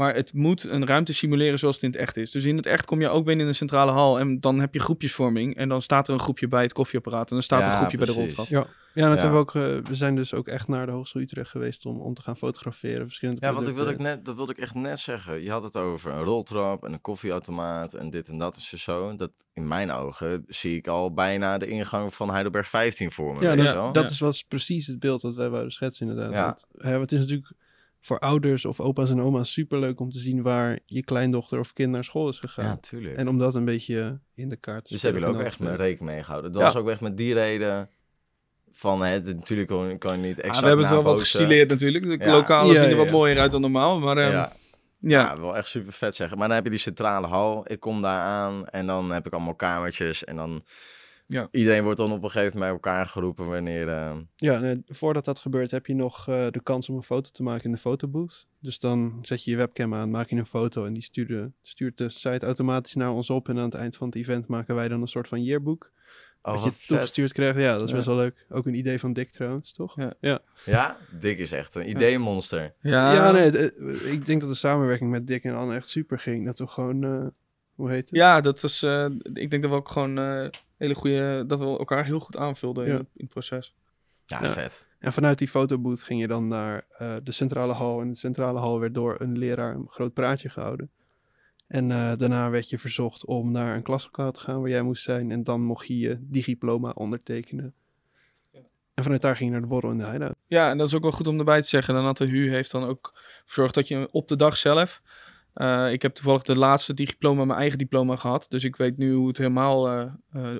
Maar 0.00 0.14
het 0.14 0.32
moet 0.34 0.64
een 0.64 0.86
ruimte 0.86 1.14
simuleren 1.14 1.58
zoals 1.58 1.74
het 1.74 1.84
in 1.84 1.90
het 1.90 1.98
echt 2.00 2.16
is. 2.16 2.30
Dus 2.30 2.44
in 2.44 2.56
het 2.56 2.66
echt 2.66 2.84
kom 2.84 3.00
je 3.00 3.08
ook 3.08 3.24
binnen 3.24 3.42
in 3.44 3.48
een 3.50 3.54
centrale 3.56 3.90
hal. 3.90 4.18
En 4.18 4.40
dan 4.40 4.60
heb 4.60 4.74
je 4.74 4.80
groepjesvorming. 4.80 5.56
En 5.56 5.68
dan 5.68 5.82
staat 5.82 6.08
er 6.08 6.14
een 6.14 6.20
groepje 6.20 6.48
bij 6.48 6.62
het 6.62 6.72
koffieapparaat. 6.72 7.28
En 7.28 7.34
dan 7.34 7.42
staat 7.42 7.60
er 7.60 7.64
Ja, 7.66 7.72
een 7.72 7.78
groepje 7.78 7.96
bij 7.96 8.06
de 8.06 8.12
roltrap. 8.12 8.46
Ja, 8.46 8.66
ja 8.94 9.02
en 9.04 9.08
dat 9.08 9.20
Ja. 9.20 9.22
hebben 9.22 9.30
we 9.30 9.36
ook. 9.38 9.54
eh, 9.54 9.88
we 9.90 9.94
zijn 9.94 10.16
dus 10.16 10.34
ook 10.34 10.48
echt 10.48 10.68
naar 10.68 10.86
de 10.86 10.92
Hogeschool 10.92 11.22
Utrecht 11.22 11.50
geweest 11.50 11.86
om, 11.86 12.00
om 12.00 12.14
te 12.14 12.22
gaan 12.22 12.36
fotograferen. 12.36 13.06
Verschillende 13.06 13.46
Ja, 13.46 13.52
want 13.52 13.68
ik 13.68 13.74
wilde, 13.74 13.90
ik 13.90 13.98
net, 13.98 14.24
dat 14.24 14.36
wilde 14.36 14.52
ik 14.52 14.58
echt 14.58 14.74
net 14.74 14.98
zeggen. 14.98 15.42
Je 15.42 15.50
had 15.50 15.62
het 15.62 15.76
over 15.76 16.12
een 16.12 16.24
roltrap 16.24 16.84
en 16.84 16.92
een 16.92 17.00
koffieautomaat 17.00 17.94
en 17.94 18.10
dit 18.10 18.28
en 18.28 18.38
dat 18.38 18.56
is 18.56 18.68
dus 18.68 18.82
zo. 18.82 19.16
Dat 19.16 19.44
in 19.52 19.68
mijn 19.68 19.90
ogen 19.90 20.44
zie 20.46 20.76
ik 20.76 20.86
al 20.86 21.12
bijna 21.12 21.58
de 21.58 21.66
ingang 21.66 22.14
van 22.14 22.30
Heidelberg 22.30 22.68
15 22.68 23.12
voor 23.12 23.34
me. 23.34 23.42
Ja, 23.42 23.56
weet 23.56 23.94
dat, 23.94 24.10
is, 24.10 24.18
was 24.18 24.42
precies 24.44 24.86
het 24.86 24.98
beeld 24.98 25.20
dat 25.20 25.34
wij 25.36 25.48
wouden 25.50 25.72
schetsen 25.72 26.08
inderdaad. 26.08 26.32
Ja. 26.32 26.44
Want, 26.44 26.64
hè, 26.76 27.00
het 27.00 27.12
is 27.12 27.18
natuurlijk 27.18 27.52
voor 28.00 28.18
ouders 28.18 28.64
of 28.64 28.80
opa's 28.80 29.10
en 29.10 29.20
oma's 29.20 29.52
superleuk 29.52 30.00
om 30.00 30.10
te 30.10 30.18
zien 30.18 30.42
waar 30.42 30.78
je 30.86 31.04
kleindochter 31.04 31.58
of 31.58 31.72
kind 31.72 31.92
naar 31.92 32.04
school 32.04 32.28
is 32.28 32.38
gegaan. 32.38 32.64
Ja, 32.64 32.76
tuurlijk. 32.76 33.16
En 33.16 33.28
om 33.28 33.38
dat 33.38 33.54
een 33.54 33.64
beetje 33.64 34.20
in 34.34 34.48
de 34.48 34.56
kaart 34.56 34.84
te 34.84 34.90
Dus 34.90 34.98
stellen 34.98 35.16
hebben 35.16 35.32
jullie 35.34 35.46
ook 35.46 35.52
echt 35.52 35.60
met 35.70 35.80
rekening 35.80 36.10
mee 36.14 36.22
gehouden. 36.22 36.52
Dat 36.52 36.60
Ja. 36.60 36.66
was 36.72 36.76
ook 36.82 36.88
echt 36.88 37.00
met 37.00 37.16
die 37.16 37.34
reden 37.34 37.88
van 38.72 39.02
het, 39.02 39.24
natuurlijk 39.24 39.68
kan, 39.68 39.98
kan 39.98 40.20
je 40.20 40.26
niet 40.26 40.38
exact 40.38 40.54
Ja, 40.54 40.60
we 40.60 40.66
hebben 40.66 40.84
het 40.86 40.94
wel 40.94 41.02
wat 41.02 41.18
gestileerd 41.18 41.68
natuurlijk. 41.68 42.04
De 42.18 42.24
Ja. 42.24 42.32
lokalen 42.32 42.74
Ja, 42.74 42.80
zien 42.80 42.90
er 42.90 42.96
wat 42.96 43.06
ja. 43.06 43.12
mooier 43.12 43.38
uit 43.38 43.52
dan 43.52 43.60
normaal. 43.60 43.98
Maar 44.00 44.16
ehm, 44.16 44.30
Ja, 44.32 44.52
ja. 44.98 45.20
ja, 45.20 45.40
wel 45.40 45.56
echt 45.56 45.68
super 45.68 45.92
vet 45.92 46.14
zeggen. 46.14 46.38
Maar 46.38 46.46
dan 46.46 46.56
heb 46.56 46.64
je 46.64 46.70
die 46.70 46.78
centrale 46.78 47.26
hal. 47.26 47.64
Ik 47.72 47.80
kom 47.80 48.02
daar 48.02 48.20
aan 48.20 48.68
en 48.68 48.86
dan 48.86 49.10
heb 49.10 49.26
ik 49.26 49.32
allemaal 49.32 49.54
kamertjes. 49.54 50.24
En 50.24 50.36
dan 50.36 50.64
Ja. 51.32 51.48
iedereen 51.50 51.82
wordt 51.82 51.98
dan 51.98 52.12
op 52.12 52.22
een 52.22 52.30
gegeven 52.30 52.58
moment 52.58 52.60
bij 52.82 52.90
elkaar 52.92 53.06
geroepen 53.06 53.46
wanneer... 53.48 53.88
eh, 53.88 54.16
Ja, 54.36 54.58
nee, 54.58 54.82
voordat 54.86 55.24
dat 55.24 55.38
gebeurt 55.38 55.70
heb 55.70 55.86
je 55.86 55.94
nog 55.94 56.28
eh, 56.28 56.46
de 56.50 56.62
kans 56.62 56.88
om 56.88 56.96
een 56.96 57.02
foto 57.02 57.30
te 57.32 57.42
maken 57.42 57.64
in 57.64 57.72
de 57.72 57.78
fotobooth. 57.78 58.46
Dus 58.60 58.78
dan 58.78 59.18
zet 59.22 59.44
je 59.44 59.50
je 59.50 59.56
webcam 59.56 59.94
aan, 59.94 60.10
maak 60.10 60.28
je 60.30 60.36
een 60.36 60.46
foto 60.46 60.84
en 60.84 60.92
die 60.92 61.02
stuurt 61.02 61.28
de, 61.28 61.50
stuurt 61.62 61.98
de 61.98 62.08
site 62.08 62.46
automatisch 62.46 62.94
naar 62.94 63.10
ons 63.10 63.30
op. 63.30 63.48
En 63.48 63.58
aan 63.58 63.64
het 63.64 63.74
eind 63.74 63.96
van 63.96 64.06
het 64.06 64.16
event 64.16 64.46
maken 64.46 64.74
wij 64.74 64.88
dan 64.88 65.00
een 65.00 65.08
soort 65.08 65.28
van 65.28 65.42
yearbook. 65.42 65.90
Oh, 66.42 66.52
dat 66.52 66.62
wat 66.62 66.72
je 66.72 66.78
vet. 66.78 66.86
toegestuurd 66.86 67.32
krijgt. 67.32 67.58
Ja, 67.58 67.72
dat 67.72 67.82
is 67.82 67.88
Ja. 67.90 67.94
best 67.94 68.06
wel 68.06 68.16
leuk. 68.16 68.46
Ook 68.48 68.66
een 68.66 68.74
idee 68.74 68.98
van 69.00 69.12
Dick 69.12 69.30
trouwens, 69.30 69.72
toch? 69.72 69.96
Ja. 70.20 70.38
Ja, 70.64 70.96
Dick 71.20 71.38
is 71.38 71.52
echt 71.52 71.74
een 71.74 71.88
ideeënmonster. 71.90 72.74
Ja, 72.80 73.12
Ja, 73.12 73.30
nee, 73.32 73.42
het- 73.42 73.54
het- 73.54 74.04
ik 74.04 74.26
denk 74.26 74.40
dat 74.40 74.50
de 74.50 74.56
samenwerking 74.56 75.10
met 75.10 75.26
Dick 75.26 75.44
en 75.44 75.54
Anne 75.56 75.74
echt 75.74 75.88
super 75.88 76.18
ging. 76.18 76.44
Dat 76.46 76.58
we 76.58 76.66
gewoon, 76.66 77.04
eh, 77.04 77.26
hoe 77.74 77.90
heet 77.90 78.00
het? 78.10 78.18
Ja, 78.18 78.40
dat 78.40 78.62
is. 78.62 78.82
eh, 78.82 79.04
ik 79.32 79.50
denk 79.50 79.62
dat 79.62 79.70
we 79.70 79.76
ook 79.76 79.88
gewoon 79.88 80.18
eh, 80.18 80.46
hele 80.80 80.94
goede. 80.94 81.44
dat 81.46 81.58
we 81.58 81.64
elkaar 81.64 82.04
heel 82.04 82.20
goed 82.20 82.36
aanvulden 82.36 82.84
in, 82.86 82.92
Ja. 82.92 82.96
het, 82.98 83.06
in 83.14 83.24
het 83.24 83.28
proces. 83.28 83.74
Ja, 84.26 84.42
Ja. 84.42 84.52
vet. 84.52 84.86
En 84.98 85.12
vanuit 85.12 85.38
die 85.38 85.48
fotoboot 85.48 86.02
ging 86.02 86.20
je 86.20 86.26
dan 86.26 86.48
naar 86.48 86.86
eh, 86.98 87.16
de 87.22 87.32
centrale 87.32 87.72
hal. 87.72 88.00
En 88.00 88.08
de 88.08 88.16
centrale 88.16 88.58
hal 88.58 88.80
werd 88.80 88.94
door 88.94 89.16
een 89.20 89.38
leraar 89.38 89.74
een 89.74 89.88
groot 89.88 90.12
praatje 90.14 90.48
gehouden. 90.48 90.90
En 91.66 91.90
eh, 91.90 92.12
daarna 92.16 92.50
werd 92.50 92.70
je 92.70 92.78
verzocht 92.78 93.24
om 93.26 93.50
naar 93.50 93.76
een 93.76 93.82
klaslokaal 93.82 94.32
te 94.32 94.40
gaan 94.40 94.60
waar 94.60 94.70
jij 94.70 94.82
moest 94.82 95.02
zijn. 95.02 95.30
En 95.30 95.44
dan 95.44 95.60
mocht 95.60 95.86
je 95.86 95.98
je 95.98 96.16
digiploma 96.20 96.90
ondertekenen. 96.90 97.74
En 98.94 99.02
vanuit 99.06 99.22
daar 99.22 99.36
ging 99.36 99.44
je 99.48 99.52
naar 99.52 99.62
de 99.64 99.72
borrel 99.74 99.90
in 99.90 99.98
de 99.98 100.10
hideout. 100.10 100.34
Ja, 100.46 100.70
en 100.70 100.78
dat 100.78 100.86
is 100.86 100.94
ook 100.94 101.02
wel 101.02 101.12
goed 101.12 101.26
om 101.26 101.38
erbij 101.38 101.60
te 101.60 101.68
zeggen. 101.68 101.94
Dan 101.94 102.04
had 102.04 102.16
de 102.16 102.26
HU 102.26 102.50
heeft 102.50 102.70
dan 102.70 102.84
ook 102.84 103.12
verzorgd 103.44 103.74
dat 103.74 103.88
je 103.88 104.08
op 104.12 104.28
de 104.28 104.36
dag 104.36 104.56
zelf. 104.56 105.02
Eh, 105.54 105.92
ik 105.92 106.02
heb 106.02 106.14
toevallig 106.14 106.42
de 106.42 106.58
laatste 106.58 106.94
diploma, 106.94 107.44
mijn 107.44 107.58
eigen 107.58 107.78
diploma 107.78 108.16
gehad. 108.16 108.46
Dus 108.48 108.64
ik 108.64 108.76
weet 108.76 108.96
nu 108.96 109.12
hoe 109.12 109.28
het 109.28 109.38
helemaal. 109.38 109.82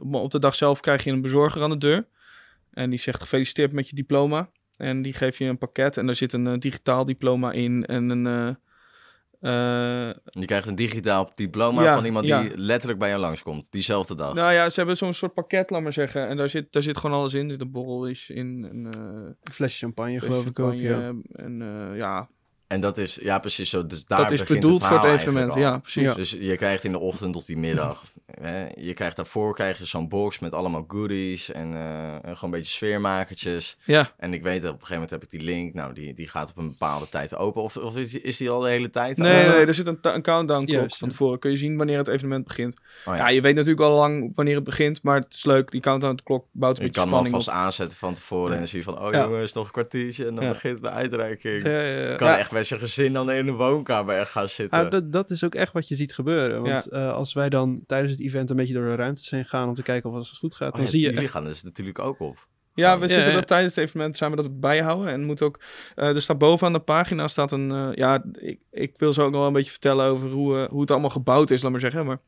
maar 0.02 0.20
op 0.20 0.30
de 0.30 0.38
dag 0.38 0.54
zelf 0.54 0.80
krijg 0.80 1.04
je 1.04 1.10
een 1.10 1.20
bezorger 1.20 1.62
aan 1.62 1.70
de 1.70 1.76
deur. 1.76 2.06
En 2.70 2.90
die 2.90 2.98
zegt 2.98 3.20
gefeliciteerd 3.20 3.72
met 3.72 3.88
je 3.88 3.94
diploma. 3.96 4.50
En 4.76 5.02
die 5.02 5.12
geeft 5.12 5.38
je 5.38 5.44
een 5.44 5.58
pakket. 5.58 5.96
En 5.96 6.06
daar 6.06 6.14
zit 6.14 6.32
een 6.32 6.58
digitaal 6.58 7.04
diploma 7.04 7.52
in. 7.52 7.86
En 7.86 8.10
een. 8.10 8.56
Je 10.30 10.44
krijgt 10.44 10.66
een 10.66 10.74
digitaal 10.74 11.32
diploma 11.34 11.82
Ja, 11.82 11.94
van 11.94 12.04
iemand 12.04 12.26
ja. 12.26 12.42
die 12.42 12.58
letterlijk 12.58 12.98
bij 12.98 13.08
jou 13.08 13.20
langskomt. 13.20 13.72
Diezelfde 13.72 14.14
dag. 14.14 14.34
nou 14.34 14.52
ja, 14.52 14.68
ze 14.68 14.76
hebben 14.76 14.96
zo'n 14.96 15.14
soort 15.14 15.34
pakket, 15.34 15.70
laat 15.70 15.82
maar 15.82 15.92
zeggen. 15.92 16.28
En 16.28 16.36
daar 16.36 16.48
zit, 16.48 16.72
daar 16.72 16.82
zit 16.82 16.96
gewoon 16.98 17.16
alles 17.16 17.34
in. 17.34 17.44
Er 17.44 17.50
zit 17.50 17.60
een 17.60 17.70
borrel 17.70 18.06
is 18.06 18.30
in. 18.30 18.66
En, 18.70 18.84
Een 18.84 19.36
flesje 19.52 19.78
champagne 19.78 20.18
flesje 20.18 20.26
geloof 20.26 20.46
ik 20.46 20.58
ook. 20.58 20.74
Ja. 20.74 21.12
En 21.32 21.62
eh, 21.62 21.96
ja, 21.96 22.28
En 22.70 22.80
dat 22.80 22.98
is, 22.98 23.18
ja 23.22 23.38
precies 23.38 23.70
zo. 23.70 23.86
Dus 23.86 24.04
daar 24.04 24.18
dat 24.18 24.30
is 24.30 24.38
begint 24.40 24.60
bedoeld 24.60 24.86
voor 24.86 24.96
het 25.00 25.20
evenement. 25.20 25.54
Ja, 25.54 25.78
precies. 25.78 26.02
Ja. 26.02 26.14
Dus 26.14 26.30
je 26.30 26.56
krijgt 26.56 26.84
in 26.84 26.92
de 26.92 26.98
ochtend 26.98 27.36
of 27.36 27.44
die 27.44 27.56
middag. 27.58 28.04
Hè, 28.40 28.66
je 28.76 28.92
krijgt 28.94 29.16
daarvoor 29.16 29.54
krijg 29.54 29.78
je 29.78 29.84
zo'n 29.84 30.08
box 30.08 30.38
met 30.38 30.52
allemaal 30.52 30.84
goodies 30.88 31.52
en 31.52 31.74
eh, 31.74 32.14
gewoon 32.22 32.36
een 32.40 32.50
beetje 32.50 32.72
sfeermakertjes. 32.72 33.76
Ja, 33.84 34.10
En 34.18 34.34
ik 34.34 34.42
weet 34.42 34.62
dat 34.62 34.72
op 34.72 34.80
een 34.80 34.86
gegeven 34.86 34.94
moment 34.94 35.10
heb 35.10 35.22
ik 35.22 35.30
die 35.30 35.40
link. 35.40 35.74
Nou, 35.74 35.92
die, 35.92 36.14
die 36.14 36.28
gaat 36.28 36.50
op 36.50 36.56
een 36.56 36.68
bepaalde 36.68 37.08
tijd 37.08 37.36
open. 37.36 37.62
Of, 37.62 37.76
of 37.76 37.96
is, 37.96 38.10
die- 38.10 38.20
is 38.20 38.36
die 38.36 38.50
al 38.50 38.60
de 38.60 38.68
hele 38.68 38.90
tijd? 38.90 39.16
Nee, 39.16 39.46
nee, 39.48 39.66
er 39.66 39.74
zit 39.74 39.86
een, 39.86 39.98
een 40.02 40.22
countdown 40.22 40.64
klok 40.64 40.96
van 40.96 41.08
tevoren. 41.08 41.38
Kun 41.38 41.50
je 41.50 41.56
zien 41.56 41.76
wanneer 41.76 41.98
het 41.98 42.08
evenement 42.08 42.44
begint. 42.46 42.76
Oh, 43.04 43.14
ja. 43.14 43.20
ja. 43.20 43.28
je 43.28 43.40
weet 43.40 43.54
natuurlijk 43.54 43.80
al 43.80 43.96
lang 43.96 44.32
wanneer 44.34 44.54
het 44.54 44.64
begint, 44.64 45.02
maar 45.02 45.16
het 45.20 45.34
is 45.34 45.44
leuk. 45.44 45.70
Die 45.70 45.80
countdown 45.80 46.18
klok 46.24 46.44
bouwt 46.52 46.76
een 46.78 46.82
Je 46.84 46.88
beetje 46.90 47.02
kan 47.06 47.12
hem 47.12 47.18
spanning 47.20 47.34
op. 47.46 47.48
alvast 47.48 47.64
aanzetten 47.64 47.98
van 47.98 48.14
tevoren 48.14 48.52
en 48.52 48.58
dan 48.58 48.66
zie 48.68 48.78
je 48.78 48.84
van, 48.84 49.00
oh 49.00 49.12
Ja. 49.12 49.22
jongens, 49.24 49.52
nog 49.52 49.64
een 49.66 49.72
kwartiertje 49.72 50.26
en 50.26 50.34
dan 50.34 50.44
Ja. 50.44 50.50
begint 50.50 50.82
de 50.82 50.90
uitreiking. 50.90 51.62
Ja, 51.64 51.80
ja, 51.80 52.08
ja. 52.08 52.16
kan 52.16 52.28
Ja. 52.28 52.38
echt 52.38 52.50
met 52.60 52.68
je 52.68 52.86
gezin 52.86 53.12
dan 53.12 53.30
in 53.30 53.46
de 53.46 53.52
woonkamer 53.52 54.18
echt 54.18 54.30
gaan 54.30 54.48
zitten. 54.48 54.78
Ah, 54.78 54.90
dat, 54.90 55.12
dat 55.12 55.30
is 55.30 55.44
ook 55.44 55.54
echt 55.54 55.72
wat 55.72 55.88
je 55.88 55.94
ziet 55.94 56.14
gebeuren. 56.14 56.62
Want 56.62 56.88
eh, 56.88 57.12
als 57.12 57.32
wij 57.32 57.48
dan 57.48 57.82
tijdens 57.86 58.12
het 58.12 58.20
event 58.20 58.50
een 58.50 58.56
beetje 58.56 58.74
door 58.74 58.84
de 58.84 58.94
ruimtes 58.94 59.30
heen 59.30 59.44
gaan 59.44 59.68
om 59.68 59.74
te 59.74 59.82
kijken 59.82 60.10
of 60.10 60.16
alles 60.16 60.30
goed 60.30 60.54
gaat, 60.54 60.68
Oh 60.68 60.74
dan 60.74 60.84
ja, 60.84 60.90
zie 60.90 61.00
je 61.00 61.06
jullie 61.06 61.22
echt... 61.22 61.30
gaan 61.30 61.44
dus 61.44 61.62
natuurlijk 61.62 61.98
ook 61.98 62.20
op. 62.20 62.48
Ja, 62.74 62.98
we 62.98 63.06
Ja, 63.06 63.12
zitten 63.12 63.32
ja. 63.32 63.38
dat 63.38 63.46
tijdens 63.46 63.74
het 63.74 63.84
evenement 63.84 64.16
zijn 64.16 64.30
we 64.30 64.36
dat 64.36 64.60
bijhouden. 64.60 65.12
En 65.12 65.24
moet 65.24 65.42
ook, 65.42 65.60
eh, 65.94 66.08
er 66.08 66.22
staat 66.22 66.38
bovenaan 66.38 66.72
de 66.72 66.78
pagina 66.78 67.28
staat 67.28 67.52
een, 67.52 67.70
eh, 67.70 67.88
ja, 67.94 68.24
ik, 68.32 68.60
ik 68.70 68.94
wil 68.96 69.12
zo 69.12 69.24
ook 69.24 69.30
nog 69.30 69.38
wel 69.38 69.48
een 69.48 69.54
beetje 69.54 69.70
vertellen 69.70 70.06
over 70.06 70.28
hoe, 70.30 70.66
hoe 70.70 70.80
het 70.80 70.90
allemaal 70.90 71.10
gebouwd 71.10 71.50
is, 71.50 71.62
laat 71.62 71.70
maar 71.70 71.80
zeggen. 71.80 72.06
Maar 72.06 72.20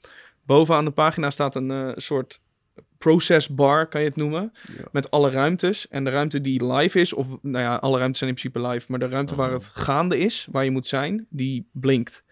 bovenaan 0.47 0.85
de 0.85 0.91
pagina 0.91 1.31
staat 1.31 1.55
een 1.55 1.71
eh, 1.71 1.93
soort 1.97 2.41
process 3.03 3.49
bar, 3.49 3.87
kan 3.87 4.01
je 4.01 4.07
het 4.07 4.17
noemen. 4.17 4.53
Ja. 4.77 4.85
Met 4.93 5.11
alle 5.11 5.31
ruimtes. 5.31 5.89
En 5.89 6.05
de 6.05 6.11
ruimte 6.11 6.41
die 6.41 6.73
live 6.73 7.01
is, 7.01 7.13
of 7.13 7.29
nou 7.43 7.65
ja, 7.65 7.75
alle 7.77 7.99
ruimtes 7.99 8.19
zijn 8.19 8.31
in 8.31 8.37
principe 8.37 8.69
live, 8.69 8.87
maar 8.89 8.99
de 8.99 9.09
ruimte 9.09 9.35
waar 9.35 9.47
Mhm. 9.47 9.57
het 9.57 9.71
gaande 9.75 10.19
is, 10.19 10.47
waar 10.51 10.65
je 10.65 10.71
moet 10.71 10.87
zijn, 10.87 11.27
die 11.31 11.69
blinkt. 11.73 12.25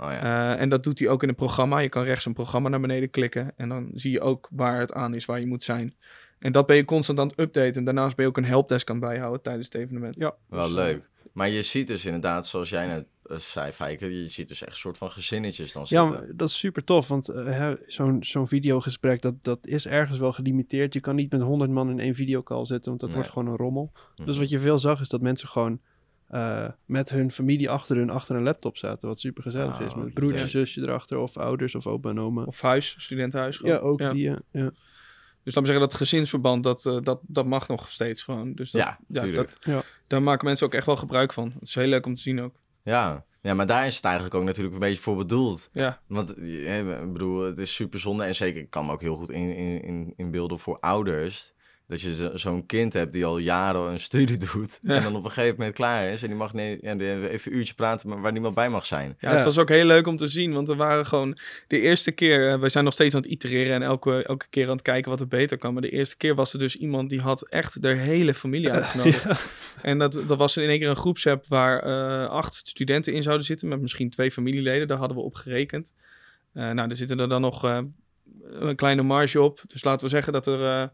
Oh 0.00 0.10
ja. 0.10 0.52
Eh, 0.54 0.60
en 0.60 0.68
dat 0.68 0.84
doet 0.84 0.98
hij 0.98 1.08
ook 1.08 1.22
in 1.22 1.28
het 1.28 1.36
programma. 1.36 1.78
Je 1.78 1.88
kan 1.88 2.02
rechts 2.04 2.24
een 2.24 2.32
programma 2.32 2.68
naar 2.68 2.80
beneden 2.80 3.10
klikken. 3.10 3.52
En 3.56 3.68
dan 3.68 3.90
zie 3.94 4.10
je 4.12 4.20
ook 4.20 4.48
waar 4.52 4.80
het 4.80 4.92
aan 4.92 5.14
is, 5.14 5.24
waar 5.24 5.40
je 5.40 5.46
moet 5.46 5.64
zijn. 5.64 5.94
En 6.38 6.52
dat 6.52 6.66
ben 6.66 6.76
je 6.76 6.84
constant 6.84 7.18
aan 7.18 7.26
het 7.26 7.38
updaten. 7.38 7.74
En 7.74 7.84
daarnaast 7.84 8.16
ben 8.16 8.24
je 8.24 8.30
ook 8.30 8.36
een 8.36 8.44
helpdesk 8.44 8.90
aan 8.90 8.96
het 8.96 9.04
bijhouden 9.04 9.42
tijdens 9.42 9.66
het 9.66 9.74
evenement. 9.74 10.18
Ja. 10.18 10.34
Wel 10.48 10.72
leuk. 10.72 11.08
Maar 11.32 11.48
je 11.48 11.62
ziet 11.62 11.86
dus 11.86 12.04
inderdaad, 12.04 12.46
zoals 12.46 12.68
jij 12.70 12.86
net 12.86 13.06
eh, 13.28 13.98
je 14.00 14.28
ziet 14.28 14.48
dus 14.48 14.62
echt 14.62 14.70
een 14.70 14.76
soort 14.78 14.98
van 14.98 15.10
gezinnetjes 15.10 15.72
dan 15.72 15.84
Ja, 15.88 16.04
zitten. 16.06 16.26
maar 16.26 16.36
dat 16.36 16.48
is 16.48 16.58
super 16.58 16.84
tof, 16.84 17.08
want 17.08 17.26
hè, 17.26 17.74
zo'n 17.86 18.24
zo'n 18.24 18.48
videogesprek, 18.48 19.22
dat, 19.22 19.34
dat 19.44 19.58
is 19.66 19.86
ergens 19.86 20.18
wel 20.18 20.32
gelimiteerd. 20.32 20.94
Je 20.94 21.00
kan 21.00 21.14
niet 21.16 21.30
met 21.32 21.40
100 21.40 21.70
man 21.70 21.90
in 21.90 22.00
één 22.00 22.14
videocall 22.14 22.64
zitten, 22.64 22.88
want 22.88 23.00
dat 23.00 23.08
Nee. 23.08 23.18
wordt 23.18 23.32
gewoon 23.32 23.48
een 23.48 23.56
rommel. 23.58 23.92
Mhm. 24.16 24.26
Dus 24.26 24.38
wat 24.38 24.50
je 24.50 24.58
veel 24.58 24.78
zag, 24.78 25.00
is 25.00 25.08
dat 25.08 25.20
mensen 25.20 25.48
gewoon 25.48 25.80
eh, 26.28 26.68
met 26.84 27.10
hun 27.10 27.30
familie 27.30 27.70
achter 27.70 27.96
hun, 27.96 28.10
achter 28.10 28.36
een 28.36 28.42
laptop 28.42 28.76
zaten, 28.76 29.08
wat 29.08 29.20
super 29.20 29.42
gezellig 29.42 29.74
Ah, 29.80 29.86
is. 29.86 29.94
Met 29.94 30.04
leuk. 30.04 30.14
broertje, 30.14 30.38
Ja. 30.38 30.46
zusje 30.46 30.80
erachter, 30.80 31.18
of 31.18 31.36
ouders, 31.36 31.74
of 31.74 31.86
opa 31.86 32.08
en 32.10 32.20
oma. 32.20 32.44
Of 32.44 32.60
huis, 32.60 32.94
studentenhuis. 32.98 33.56
gewoon. 33.56 33.72
Ja, 33.74 33.78
ook 33.80 33.98
die, 34.12 34.22
ja. 34.22 34.38
ja. 34.52 34.70
Dus 35.42 35.54
laat 35.54 35.64
me 35.64 35.70
zeggen, 35.72 35.80
dat 35.88 35.94
gezinsverband, 35.94 36.64
dat, 36.64 36.82
dat, 37.02 37.20
dat 37.22 37.46
mag 37.46 37.68
nog 37.68 37.88
steeds 37.90 38.22
gewoon. 38.22 38.52
Dus 38.54 38.70
dat, 38.70 38.82
Ja, 38.82 38.98
tuurlijk. 39.20 39.50
dat, 39.50 39.58
Ja. 39.64 39.82
daar 40.06 40.22
maken 40.22 40.44
mensen 40.46 40.66
ook 40.66 40.74
echt 40.74 40.86
wel 40.86 40.96
gebruik 40.96 41.32
van. 41.32 41.52
Het 41.58 41.68
is 41.68 41.74
heel 41.74 41.86
leuk 41.86 42.06
om 42.06 42.14
te 42.14 42.22
zien 42.22 42.40
ook. 42.40 42.54
Ja. 42.88 43.24
ja, 43.42 43.54
maar 43.54 43.66
daar 43.66 43.86
is 43.86 43.96
het 43.96 44.04
eigenlijk 44.04 44.34
ook 44.34 44.44
natuurlijk 44.44 44.74
een 44.74 44.80
beetje 44.80 45.02
voor 45.02 45.16
bedoeld. 45.16 45.70
Ja, 45.72 46.00
Want 46.06 46.34
eh, 46.34 47.00
ik 47.02 47.12
bedoel, 47.12 47.42
het 47.42 47.58
is 47.58 47.74
super 47.74 47.98
zonde. 47.98 48.24
En 48.24 48.34
zeker, 48.34 48.60
ik 48.60 48.70
kan 48.70 48.86
me 48.86 48.92
ook 48.92 49.00
heel 49.00 49.16
goed 49.16 49.30
in, 49.30 49.56
in, 49.56 49.82
in, 49.82 50.12
inbeelden 50.16 50.58
voor 50.58 50.80
ouders. 50.80 51.52
Dat 51.88 52.00
je 52.00 52.14
zo- 52.14 52.36
zo'n 52.36 52.66
kind 52.66 52.92
hebt 52.92 53.12
die 53.12 53.24
al 53.24 53.38
jaren 53.38 53.80
een 53.90 54.00
studie 54.00 54.36
doet. 54.52 54.78
Ja. 54.82 54.94
En 54.94 55.02
dan 55.02 55.16
op 55.16 55.24
een 55.24 55.30
gegeven 55.30 55.56
moment 55.58 55.74
klaar 55.76 56.08
is. 56.10 56.22
En 56.22 56.28
die 56.28 56.36
mag 56.36 56.52
nee, 56.52 56.78
ja, 56.80 56.94
die 56.94 57.28
even 57.28 57.52
een 57.52 57.58
uurtje 57.58 57.74
praten, 57.74 58.08
maar 58.08 58.20
waar 58.20 58.32
niemand 58.32 58.54
bij 58.54 58.68
mag 58.68 58.86
zijn. 58.86 59.16
Ja, 59.18 59.28
Ja. 59.30 59.34
het 59.34 59.44
was 59.44 59.58
ook 59.58 59.68
heel 59.68 59.84
leuk 59.86 60.06
om 60.06 60.16
te 60.16 60.28
zien, 60.28 60.52
want 60.52 60.68
er 60.68 60.76
waren 60.76 61.06
gewoon 61.06 61.38
de 61.66 61.80
eerste 61.80 62.10
keer, 62.12 62.50
eh, 62.52 62.58
wij 62.60 62.68
zijn 62.68 62.84
nog 62.84 62.92
steeds 62.92 63.14
aan 63.14 63.20
het 63.22 63.30
itereren 63.30 63.74
en 63.74 63.82
elke, 63.82 64.22
elke 64.24 64.46
keer 64.50 64.64
aan 64.66 64.72
het 64.72 64.82
kijken 64.82 65.10
wat 65.10 65.20
er 65.20 65.28
beter 65.28 65.58
kan, 65.58 65.72
maar 65.72 65.82
de 65.82 65.90
eerste 65.90 66.16
keer 66.16 66.34
was 66.34 66.52
er 66.52 66.58
dus 66.58 66.76
iemand 66.76 67.10
die 67.10 67.20
had 67.20 67.48
echt 67.48 67.82
de 67.82 67.88
hele 67.88 68.34
familie 68.34 68.72
uitgenodigd. 68.78 69.46
En 69.82 69.98
dat, 69.98 70.12
dat 70.26 70.38
was 70.38 70.56
in 70.56 70.68
één 70.68 70.78
keer 70.80 70.88
een 70.88 70.96
groepsapp 70.96 71.44
waar 71.46 71.82
eh, 71.82 72.28
acht 72.30 72.54
studenten 72.54 73.12
in 73.12 73.22
zouden 73.22 73.46
zitten, 73.46 73.68
met 73.68 73.80
misschien 73.80 74.10
twee 74.10 74.30
familieleden, 74.30 74.88
daar 74.88 74.98
hadden 74.98 75.16
we 75.16 75.22
op 75.22 75.34
gerekend. 75.34 75.92
Eh, 76.52 76.70
nou, 76.70 76.90
er 76.90 76.96
zitten 76.96 77.20
er 77.20 77.28
dan 77.28 77.40
nog 77.40 77.64
eh, 77.64 77.78
een 78.50 78.76
kleine 78.76 79.02
marge 79.02 79.40
op, 79.40 79.60
dus 79.66 79.84
laten 79.84 80.04
we 80.04 80.10
zeggen 80.10 80.32
dat 80.32 80.46
er, 80.46 80.64
eh, 80.64 80.88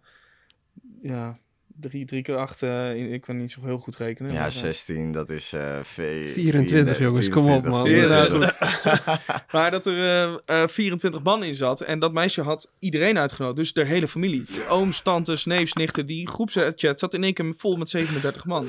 ja, 1.06 1.38
drie, 1.80 2.04
drie 2.04 2.22
keer 2.22 2.36
acht, 2.36 2.62
eh, 2.62 3.12
ik 3.12 3.20
kan 3.20 3.36
niet 3.36 3.50
zo 3.50 3.60
heel 3.64 3.78
goed 3.78 3.96
rekenen. 3.96 4.32
Ja, 4.32 4.38
maar, 4.38 4.46
eh, 4.46 4.52
16, 4.54 5.12
dat 5.12 5.30
is 5.30 5.52
eh 5.52 5.78
v- 5.82 6.30
24, 6.32 6.98
jongens, 6.98 7.28
kom 7.28 7.50
op, 7.50 7.62
24, 7.62 7.70
man. 7.70 7.86
24. 7.86 9.42
Maar 9.52 9.70
dat 9.70 9.86
er 9.86 9.98
eh, 10.46 10.62
eh, 10.62 10.68
24 10.68 11.22
man 11.22 11.42
in 11.44 11.54
zat. 11.54 11.80
En 11.80 11.98
dat 11.98 12.12
meisje 12.12 12.42
had 12.42 12.72
iedereen 12.78 13.18
uitgenodigd. 13.18 13.56
Dus 13.58 13.72
de 13.72 13.84
hele 13.84 14.08
familie. 14.08 14.44
Ooms, 14.68 15.00
tantes, 15.02 15.44
neefs, 15.44 15.72
nichten. 15.72 16.06
Die 16.06 16.28
groepschat 16.28 16.80
zat 16.98 17.14
in 17.14 17.24
één 17.24 17.34
keer 17.34 17.54
vol 17.56 17.76
met 17.76 17.90
37 17.90 18.44
man. 18.44 18.66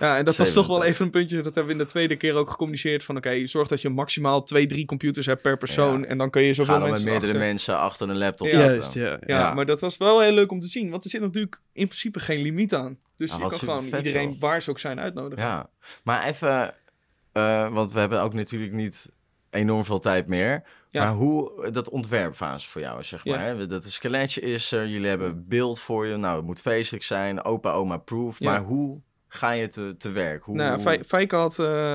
Ja, 0.00 0.16
en 0.18 0.24
dat 0.24 0.36
was 0.36 0.52
toch 0.52 0.66
wel 0.66 0.76
37. 0.76 0.88
even 0.94 1.04
een 1.04 1.10
puntje. 1.10 1.36
Dat 1.36 1.54
hebben 1.54 1.66
we 1.74 1.78
in 1.80 1.84
de 1.86 1.90
tweede 1.90 2.16
keer 2.16 2.34
ook 2.34 2.50
gecommuniceerd. 2.50 3.04
Van 3.04 3.16
oké, 3.16 3.46
zorg 3.46 3.68
dat 3.68 3.80
je 3.82 3.88
maximaal 3.88 4.42
twee, 4.42 4.66
drie 4.66 4.84
computers 4.86 5.26
hebt 5.26 5.42
per 5.42 5.56
persoon. 5.58 6.00
Ja. 6.00 6.06
En 6.06 6.18
dan 6.18 6.30
kun 6.30 6.42
je 6.42 6.54
zoveel 6.54 6.74
Ga 6.74 6.80
dan 6.80 6.90
met 6.90 6.90
mensen 6.90 7.10
meerdere 7.10 7.32
achter. 7.32 7.48
mensen 7.48 7.78
achter 7.78 8.08
een 8.10 8.18
laptop 8.18 8.46
Ja. 8.46 8.58
Juist, 8.58 8.92
ja. 8.94 9.08
Ja, 9.08 9.18
Ja. 9.38 9.54
maar 9.54 9.66
dat 9.66 9.80
was 9.80 9.96
wel 9.96 10.20
heel 10.20 10.32
leuk 10.32 10.50
om 10.52 10.60
te 10.60 10.68
zien. 10.68 10.90
Want 10.90 11.04
er 11.04 11.10
zit 11.10 11.20
natuurlijk 11.20 11.60
in 11.72 11.86
principe 11.86 12.20
geen 12.20 12.42
limiet 12.42 12.74
aan. 12.74 12.98
Dus 13.16 13.30
Ja, 13.30 13.36
je 13.36 13.40
kan 13.42 13.52
gewoon 13.58 13.84
vet, 13.84 14.06
iedereen 14.06 14.28
joh. 14.30 14.40
waar 14.40 14.62
ze 14.62 14.70
ook 14.70 14.78
zijn 14.78 15.00
uitnodigen. 15.00 15.44
Ja, 15.44 15.68
maar 16.04 16.24
even, 16.24 16.74
eh, 17.32 17.72
want 17.72 17.92
we 17.92 17.98
hebben 17.98 18.20
ook 18.22 18.34
natuurlijk 18.34 18.72
niet 18.72 19.08
enorm 19.50 19.84
veel 19.84 19.98
tijd 19.98 20.26
meer. 20.26 20.62
Ja. 20.90 21.04
Maar 21.04 21.14
hoe 21.14 21.70
dat 21.70 21.88
ontwerpfase 21.90 22.68
voor 22.68 22.80
jou 22.80 22.98
is, 22.98 23.08
zeg 23.08 23.24
Ja. 23.24 23.36
maar. 23.36 23.44
Hè? 23.44 23.66
Dat 23.66 23.82
het 23.84 23.92
skeletje 23.92 24.40
is 24.40 24.72
er, 24.72 24.86
jullie 24.88 25.08
hebben 25.08 25.44
beeld 25.48 25.80
voor 25.80 26.06
je. 26.06 26.16
Nou, 26.16 26.36
het 26.36 26.44
moet 26.46 26.60
feestelijk 26.60 27.04
zijn, 27.04 27.44
opa, 27.44 27.72
oma, 27.72 27.96
proof. 27.96 28.38
Ja. 28.38 28.50
Maar 28.50 28.62
hoe 28.62 29.00
ga 29.32 29.50
je 29.50 29.68
te, 29.68 29.94
te 29.98 30.10
werk? 30.10 30.42
Hoe, 30.42 30.56
Nou, 30.56 30.78
Fij- 30.78 31.04
Fijke 31.04 31.36
had 31.36 31.58
eh, 31.58 31.94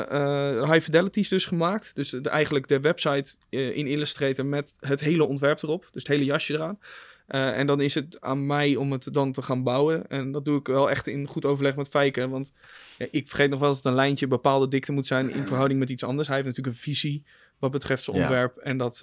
eh, 0.59 0.71
High 0.71 0.83
Fidelities 0.83 1.29
dus 1.29 1.45
gemaakt. 1.45 1.95
Dus 1.95 2.09
de, 2.09 2.29
eigenlijk 2.29 2.67
de 2.67 2.79
website 2.79 3.37
eh, 3.49 3.77
in 3.77 3.87
Illustrator 3.87 4.45
met 4.45 4.73
het 4.79 4.99
hele 4.99 5.23
ontwerp 5.23 5.61
erop. 5.63 5.81
Dus 5.91 6.03
het 6.03 6.07
hele 6.11 6.25
jasje 6.25 6.53
eraan. 6.53 6.79
En 7.27 7.67
dan 7.67 7.81
is 7.81 7.95
het 7.95 8.21
aan 8.21 8.45
mij 8.45 8.75
om 8.75 8.91
het 8.91 9.13
dan 9.13 9.31
te 9.31 9.41
gaan 9.41 9.63
bouwen. 9.63 10.07
En 10.07 10.31
dat 10.31 10.45
doe 10.45 10.59
ik 10.59 10.67
wel 10.67 10.89
echt 10.89 11.07
in 11.07 11.27
goed 11.27 11.45
overleg 11.45 11.75
met 11.75 11.87
Fijke. 11.87 12.29
Want 12.29 12.53
ja, 12.97 13.05
ik 13.11 13.27
vergeet 13.27 13.49
nog 13.49 13.59
wel 13.59 13.69
eens 13.69 13.81
dat 13.81 13.91
een 13.91 13.97
lijntje 13.97 14.27
bepaalde 14.27 14.67
dikte 14.67 14.91
moet 14.91 15.05
zijn 15.07 15.29
in 15.29 15.45
verhouding 15.45 15.79
met 15.79 15.89
iets 15.89 16.03
anders. 16.03 16.27
Hij 16.27 16.35
heeft 16.37 16.47
natuurlijk 16.49 16.75
een 16.75 16.81
visie 16.83 17.23
wat 17.59 17.71
betreft 17.71 18.03
zijn 18.03 18.15
Ja. 18.17 18.21
ontwerp. 18.23 18.57
En 18.57 18.77
dat, 18.77 19.01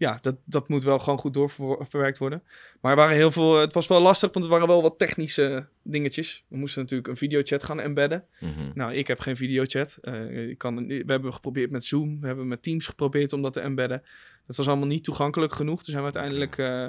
ja, 0.00 0.18
dat, 0.20 0.36
dat 0.44 0.68
moet 0.68 0.84
wel 0.84 0.98
gewoon 0.98 1.18
goed 1.18 1.34
doorverwerkt 1.34 2.18
worden. 2.18 2.42
Maar 2.80 2.90
er 2.90 2.96
waren 2.96 3.16
heel 3.16 3.30
veel, 3.30 3.60
het 3.60 3.72
was 3.72 3.86
wel 3.86 4.00
lastig, 4.00 4.32
want 4.32 4.44
er 4.44 4.50
waren 4.50 4.66
wel 4.66 4.82
wat 4.82 4.98
technische 4.98 5.66
dingetjes. 5.82 6.44
We 6.48 6.56
moesten 6.56 6.80
natuurlijk 6.80 7.08
een 7.08 7.16
videochat 7.16 7.62
gaan 7.62 7.80
embedden. 7.80 8.24
Mhm. 8.38 8.70
Nou, 8.74 8.92
ik 8.92 9.06
heb 9.06 9.20
geen 9.20 9.36
videochat. 9.36 9.98
Eh, 10.02 10.48
ik 10.48 10.58
kan, 10.58 10.86
we 10.86 11.04
hebben 11.06 11.32
geprobeerd 11.32 11.70
met 11.70 11.84
Zoom. 11.84 12.20
We 12.20 12.26
hebben 12.26 12.48
met 12.48 12.62
Teams 12.62 12.86
geprobeerd 12.86 13.32
om 13.32 13.42
dat 13.42 13.52
te 13.52 13.60
embedden. 13.60 14.02
Dat 14.46 14.56
was 14.56 14.68
allemaal 14.68 14.86
niet 14.86 15.04
toegankelijk 15.04 15.52
genoeg. 15.52 15.82
Toen 15.82 15.92
zijn 15.94 16.04
we 16.04 16.12
uiteindelijk 16.12 16.58
eh, 16.58 16.86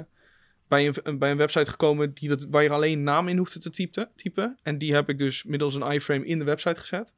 bij 0.68 0.92
een, 1.02 1.18
bij 1.18 1.30
een 1.30 1.36
website 1.36 1.70
gekomen 1.70 2.14
die 2.14 2.28
dat, 2.28 2.46
waar 2.50 2.62
je 2.62 2.70
alleen 2.70 3.02
naam 3.02 3.28
in 3.28 3.36
hoefde 3.36 3.58
te 3.58 3.70
typen, 3.70 4.08
typen. 4.16 4.58
En 4.62 4.78
die 4.78 4.94
heb 4.94 5.08
ik 5.08 5.18
dus 5.18 5.44
middels 5.44 5.74
een 5.74 5.92
iframe 5.92 6.26
in 6.26 6.38
de 6.38 6.44
website 6.44 6.80
gezet. 6.80 7.14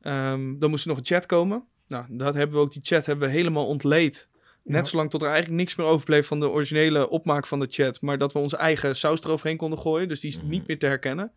Ehm, 0.00 0.58
dan 0.58 0.70
moest 0.70 0.84
er 0.84 0.88
nog 0.88 0.98
een 0.98 1.06
chat 1.06 1.26
komen. 1.26 1.64
Nou, 1.86 2.04
dat 2.08 2.34
hebben 2.34 2.56
we 2.56 2.62
ook, 2.62 2.72
die 2.72 2.82
chat 2.84 3.06
hebben 3.06 3.28
we 3.28 3.34
helemaal 3.34 3.66
ontleed. 3.66 4.30
Net 4.64 4.84
Ja. 4.84 4.90
zolang 4.90 5.10
tot 5.10 5.22
er 5.22 5.28
eigenlijk 5.28 5.58
niks 5.58 5.74
meer 5.74 5.86
overbleef 5.86 6.26
van 6.26 6.40
de 6.40 6.48
originele 6.48 7.08
opmaak 7.08 7.46
van 7.46 7.60
de 7.60 7.66
chat. 7.70 8.00
Maar 8.00 8.18
dat 8.18 8.32
we 8.32 8.38
onze 8.38 8.56
eigen 8.56 8.96
saus 8.96 9.20
eroverheen 9.20 9.56
konden 9.56 9.78
gooien. 9.78 10.08
Dus 10.08 10.20
die 10.20 10.30
is 10.30 10.36
Mhm. 10.38 10.48
niet 10.48 10.66
meer 10.66 10.78
te 10.78 10.86
herkennen. 10.86 11.32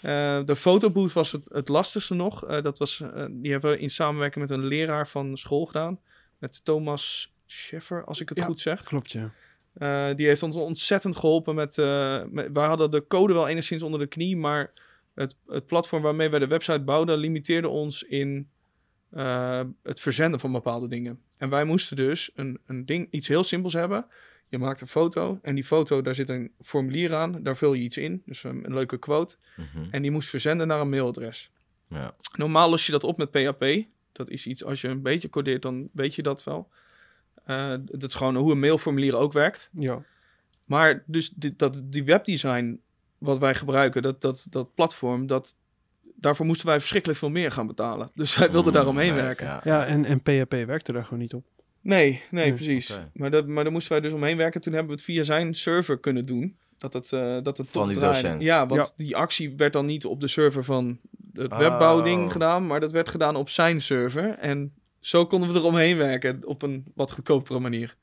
Eh, 0.00 0.44
de 0.44 0.56
fotobooth 0.56 1.12
was 1.12 1.32
het, 1.32 1.48
het 1.52 1.68
lastigste 1.68 2.14
nog. 2.14 2.46
Eh, 2.46 2.62
dat 2.62 2.78
was, 2.78 3.00
eh, 3.00 3.24
die 3.30 3.50
hebben 3.52 3.70
we 3.70 3.78
in 3.78 3.90
samenwerking 3.90 4.48
met 4.48 4.58
een 4.58 4.66
leraar 4.66 5.08
van 5.08 5.36
school 5.36 5.66
gedaan. 5.66 6.00
Met 6.38 6.64
Thomas 6.64 7.34
Scheffer, 7.46 8.04
als 8.04 8.20
ik 8.20 8.28
het 8.28 8.38
Ja. 8.38 8.44
goed 8.44 8.60
zeg. 8.60 8.82
Klopt, 8.82 9.10
ja. 9.12 9.32
Eh, 9.72 10.14
die 10.16 10.26
heeft 10.26 10.42
ons 10.42 10.56
ontzettend 10.56 11.16
geholpen 11.16 11.54
met, 11.54 11.78
eh, 11.78 12.22
met... 12.30 12.48
Wij 12.52 12.66
hadden 12.66 12.90
de 12.90 13.06
code 13.06 13.32
wel 13.32 13.48
enigszins 13.48 13.82
onder 13.82 14.00
de 14.00 14.06
knie, 14.06 14.36
maar 14.36 14.72
het, 15.14 15.36
het 15.46 15.66
platform 15.66 16.02
waarmee 16.02 16.28
wij 16.28 16.38
de 16.38 16.46
website 16.46 16.80
bouwden 16.80 17.18
limiteerde 17.18 17.68
ons 17.68 18.02
in 18.02 18.48
eh, 19.10 19.60
het 19.82 20.00
verzenden 20.00 20.40
van 20.40 20.52
bepaalde 20.52 20.88
dingen. 20.88 21.20
En 21.40 21.48
wij 21.48 21.64
moesten 21.64 21.96
dus 21.96 22.30
een, 22.34 22.58
een 22.66 22.86
ding, 22.86 23.08
iets 23.10 23.28
heel 23.28 23.42
simpels 23.42 23.72
hebben. 23.72 24.06
Je 24.48 24.58
maakt 24.58 24.80
een 24.80 24.86
foto 24.86 25.38
en 25.42 25.54
die 25.54 25.64
foto, 25.64 26.02
daar 26.02 26.14
zit 26.14 26.28
een 26.28 26.52
formulier 26.60 27.14
aan. 27.14 27.42
Daar 27.42 27.56
vul 27.56 27.72
je 27.72 27.82
iets 27.82 27.96
in, 27.96 28.22
dus 28.26 28.44
een, 28.44 28.64
een 28.64 28.74
leuke 28.74 28.98
quote. 28.98 29.36
Mhm. 29.56 29.88
En 29.90 30.02
die 30.02 30.10
moest 30.10 30.28
verzenden 30.28 30.66
naar 30.66 30.80
een 30.80 30.88
mailadres. 30.88 31.50
Ja. 31.88 32.14
Normaal 32.36 32.70
los 32.70 32.86
je 32.86 32.92
dat 32.92 33.04
op 33.04 33.18
met 33.18 33.30
PHP. 33.30 33.64
Dat 34.12 34.30
is 34.30 34.46
iets, 34.46 34.64
als 34.64 34.80
je 34.80 34.88
een 34.88 35.02
beetje 35.02 35.28
codeert, 35.28 35.62
dan 35.62 35.88
weet 35.92 36.14
je 36.14 36.22
dat 36.22 36.44
wel. 36.44 36.68
Eh, 37.44 37.74
dat 37.84 38.02
is 38.02 38.14
gewoon 38.14 38.36
hoe 38.36 38.52
een 38.52 38.60
mailformulier 38.60 39.16
ook 39.16 39.32
werkt. 39.32 39.70
Ja, 39.72 40.04
Maar 40.64 41.02
dus 41.06 41.28
die, 41.28 41.54
dat, 41.56 41.82
die 41.84 42.04
webdesign 42.04 42.80
wat 43.18 43.38
wij 43.38 43.54
gebruiken, 43.54 44.02
dat, 44.02 44.20
dat, 44.20 44.46
dat 44.50 44.74
platform, 44.74 45.26
dat, 45.26 45.56
daarvoor 46.20 46.46
moesten 46.46 46.66
wij 46.66 46.78
verschrikkelijk 46.78 47.18
veel 47.18 47.30
meer 47.30 47.50
gaan 47.52 47.66
betalen. 47.66 48.10
Dus 48.14 48.36
wij 48.36 48.50
wilden 48.50 48.68
Mm, 48.70 48.76
daaromheen 48.76 49.14
ja, 49.14 49.22
werken. 49.22 49.46
ja. 49.46 49.60
ja 49.64 49.86
en, 49.86 50.04
en 50.04 50.22
PHP 50.22 50.50
werkte 50.66 50.92
daar 50.92 51.04
gewoon 51.04 51.18
niet 51.18 51.34
op. 51.34 51.44
Nee, 51.82 52.10
nee, 52.30 52.44
Nee, 52.44 52.54
precies. 52.54 52.98
Maar, 53.12 53.30
dat, 53.30 53.46
maar 53.46 53.62
daar 53.64 53.72
moesten 53.72 53.92
wij 53.92 54.00
dus 54.00 54.12
omheen 54.12 54.36
werken. 54.36 54.60
Toen 54.60 54.72
hebben 54.72 54.90
we 54.90 54.96
het 54.96 55.06
via 55.06 55.22
zijn 55.22 55.54
server 55.54 55.98
kunnen 55.98 56.26
doen. 56.26 56.56
Dat 56.78 56.92
het, 56.92 57.12
eh 57.12 57.20
dat 57.42 57.58
het 57.58 57.68
Van 57.70 57.82
toch 57.82 57.86
die 57.90 57.98
draaide. 58.00 58.22
docent. 58.22 58.42
Ja, 58.42 58.66
want 58.66 58.94
die 58.96 59.16
actie 59.16 59.54
werd 59.56 59.72
dan 59.72 59.86
niet 59.86 60.04
op 60.04 60.20
de 60.20 60.28
server 60.28 60.64
van 60.64 60.98
het 61.34 61.52
Oh. 61.52 61.58
webbouwding 61.58 62.32
gedaan, 62.32 62.66
maar 62.66 62.80
dat 62.80 62.92
werd 62.92 63.08
gedaan 63.08 63.36
op 63.36 63.48
zijn 63.48 63.80
server. 63.80 64.28
En 64.38 64.72
zo 65.00 65.26
konden 65.26 65.52
we 65.52 65.58
eromheen 65.58 65.96
werken 65.96 66.40
op 66.46 66.62
een 66.62 66.84
wat 66.94 67.12
goedkopere 67.12 67.58
manier. 67.58 67.96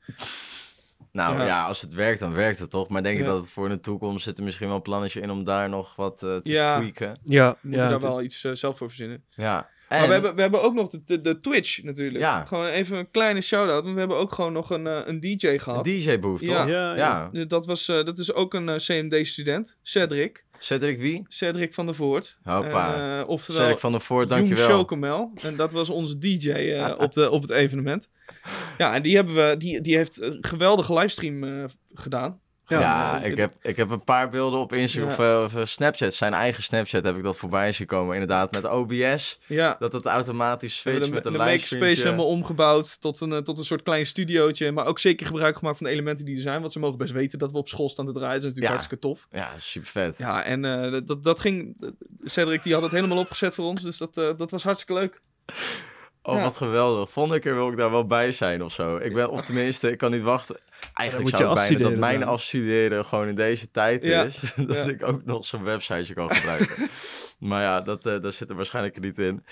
Nou 1.18 1.38
Ja. 1.38 1.44
ja. 1.46 1.64
als 1.64 1.80
het 1.80 1.94
werkt, 1.94 2.20
dan 2.20 2.32
werkt 2.32 2.58
het 2.58 2.70
toch. 2.70 2.88
Maar 2.88 3.02
denk 3.02 3.18
je 3.18 3.24
Ja. 3.24 3.28
dat 3.30 3.40
het 3.42 3.50
voor 3.50 3.68
de 3.68 3.80
toekomst 3.80 4.24
zit 4.24 4.38
er 4.38 4.44
misschien 4.44 4.66
wel 4.66 4.76
een 4.76 4.82
plannetje 4.82 5.20
in 5.20 5.30
om 5.30 5.44
daar 5.44 5.68
nog 5.68 5.96
wat 5.96 6.22
eh, 6.22 6.36
te 6.36 6.50
Ja. 6.50 6.78
tweaken? 6.78 7.18
Ja, 7.24 7.50
We 7.50 7.56
moeten 7.62 7.80
ja, 7.82 7.88
daar 7.90 8.00
wel 8.00 8.22
iets 8.22 8.44
eh, 8.44 8.52
zelf 8.52 8.76
voor 8.78 8.88
verzinnen. 8.88 9.24
Ja. 9.30 9.68
Maar 9.88 10.06
we 10.06 10.12
hebben, 10.12 10.34
we 10.34 10.40
hebben 10.40 10.62
ook 10.62 10.74
nog 10.74 10.88
de, 10.88 11.02
de, 11.04 11.20
de 11.20 11.40
Twitch 11.40 11.82
natuurlijk. 11.82 12.18
Ja. 12.18 12.44
Gewoon 12.44 12.66
even 12.66 12.98
een 12.98 13.10
kleine 13.10 13.40
shout-out. 13.40 13.82
Want 13.82 13.94
we 13.94 13.98
hebben 14.00 14.16
ook 14.16 14.32
gewoon 14.32 14.52
nog 14.52 14.70
een, 14.70 14.86
eh, 14.86 15.00
een 15.04 15.20
DJ 15.20 15.46
een 15.46 15.60
gehad. 15.60 15.84
DJ-booth, 15.84 16.38
toch? 16.40 16.48
Ja. 16.48 16.66
Ja, 16.66 16.96
ja. 16.96 17.30
Eh, 17.32 17.42
Dat, 17.48 17.66
was, 17.66 17.88
eh, 17.88 18.04
dat 18.04 18.18
is 18.18 18.32
ook 18.32 18.54
een 18.54 18.68
eh, 18.68 18.76
CMD-student. 18.76 19.78
Cedric. 19.82 20.44
Cedric 20.58 20.98
wie? 20.98 21.24
Cedric 21.28 21.74
van 21.74 21.86
der 21.86 21.94
Voort. 21.94 22.38
Hoppa. 22.42 23.24
Oftewel 23.26 23.60
Cedric 23.60 23.78
van 23.78 23.92
der 23.92 24.00
Voort, 24.00 24.28
dankjewel. 24.28 24.68
Chocomel. 24.68 25.32
En 25.42 25.56
dat 25.56 25.72
was 25.72 25.90
onze 25.90 26.18
DJ 26.18 26.50
eh, 26.50 26.94
op, 27.04 27.12
de, 27.12 27.30
op 27.30 27.42
het 27.42 27.50
evenement. 27.50 28.08
Ja, 28.78 28.94
en 28.94 29.02
die, 29.02 29.16
hebben 29.16 29.34
we, 29.34 29.56
die, 29.56 29.80
die 29.80 29.96
heeft 29.96 30.20
een 30.22 30.38
geweldige 30.40 30.92
livestream 30.94 31.44
eh, 31.44 31.64
gedaan. 31.94 32.40
Ja, 32.68 33.20
ik, 33.22 33.36
heb, 33.36 33.52
ik 33.62 33.76
heb 33.76 33.90
een 33.90 34.04
paar 34.04 34.28
beelden 34.28 34.58
op 34.58 34.72
Instagram 34.72 35.26
Ja. 35.26 35.44
of, 35.44 35.54
eh, 35.54 35.60
of, 35.60 35.68
Snapchat. 35.68 36.14
Zijn 36.14 36.32
eigen 36.32 36.62
Snapchat 36.62 37.04
heb 37.04 37.16
ik 37.16 37.22
dat 37.22 37.36
voorbij 37.36 37.72
zien 37.72 37.86
komen. 37.86 38.12
Inderdaad, 38.12 38.52
met 38.52 38.68
OBS. 38.70 39.40
Ja, 39.46 39.76
Dat 39.78 39.92
het 39.92 40.06
automatisch 40.06 40.76
switcht 40.78 41.04
de, 41.04 41.10
met 41.10 41.26
een 41.26 41.32
makerspace 41.32 41.74
livestream. 41.84 42.14
helemaal 42.14 42.32
omgebouwd 42.36 43.00
tot 43.00 43.20
een, 43.20 43.32
eh, 43.32 43.38
tot 43.38 43.58
een 43.58 43.64
soort 43.64 43.82
klein 43.82 44.06
studiootje. 44.06 44.72
Maar 44.72 44.86
ook 44.86 44.98
zeker 44.98 45.26
gebruik 45.26 45.56
gemaakt 45.56 45.78
van 45.78 45.86
de 45.86 45.92
elementen 45.92 46.24
die 46.24 46.36
er 46.36 46.42
zijn. 46.42 46.60
Want 46.60 46.72
ze 46.72 46.78
mogen 46.78 46.98
best 46.98 47.12
weten 47.12 47.38
dat 47.38 47.52
we 47.52 47.58
op 47.58 47.68
school 47.68 47.88
staan 47.88 48.06
te 48.06 48.12
draaien. 48.12 48.40
Dat 48.40 48.42
is 48.42 48.46
natuurlijk 48.48 48.74
hartstikke 48.74 49.06
tof. 49.06 49.26
Ja, 49.30 49.50
super 49.56 49.88
vet. 49.88 50.18
Ja, 50.18 50.42
en 50.42 50.64
eh, 50.64 51.00
dat, 51.04 51.24
dat 51.24 51.40
ging... 51.40 51.76
Cedric 52.24 52.62
die 52.62 52.72
had 52.72 52.82
het 52.82 52.92
helemaal 52.92 53.18
opgezet 53.18 53.54
voor 53.54 53.64
ons. 53.64 53.82
Dus 53.82 53.96
dat, 53.98 54.14
dat 54.14 54.50
was 54.50 54.62
hartstikke 54.62 55.00
leuk. 55.00 55.20
Oh, 56.28 56.34
Ja. 56.36 56.42
wat 56.42 56.56
geweldig. 56.56 57.10
Volgende 57.10 57.38
keer 57.40 57.54
wil 57.54 57.70
ik 57.70 57.76
daar 57.76 57.90
wel 57.90 58.06
bij 58.06 58.32
zijn 58.32 58.62
of 58.64 58.72
zo. 58.72 58.96
Ik 58.96 59.14
ben, 59.14 59.30
of 59.30 59.42
tenminste, 59.42 59.90
ik 59.90 59.98
kan 59.98 60.10
niet 60.10 60.22
wachten. 60.22 60.58
Eigenlijk 60.94 61.30
moet 61.30 61.40
zou 61.40 61.54
je 61.54 61.60
ik 61.62 61.68
bijna 61.78 61.90
dat 61.90 61.98
mijn 61.98 62.20
dan. 62.20 62.28
afstuderen 62.28 63.04
gewoon 63.04 63.28
in 63.28 63.34
deze 63.34 63.70
tijd 63.70 64.02
Ja. 64.04 64.22
is. 64.22 64.40
dat 64.56 64.76
Ja. 64.76 64.82
ik 64.82 65.02
ook 65.02 65.24
nog 65.24 65.44
zo'n 65.44 65.62
websiteje 65.62 66.14
kan 66.14 66.34
gebruiken. 66.34 66.88
maar 67.38 67.62
ja, 67.62 67.80
dat, 67.80 68.06
eh 68.06 68.20
dat 68.22 68.34
zit 68.34 68.50
er 68.50 68.56
waarschijnlijk 68.56 69.00
niet 69.00 69.18
in. 69.18 69.44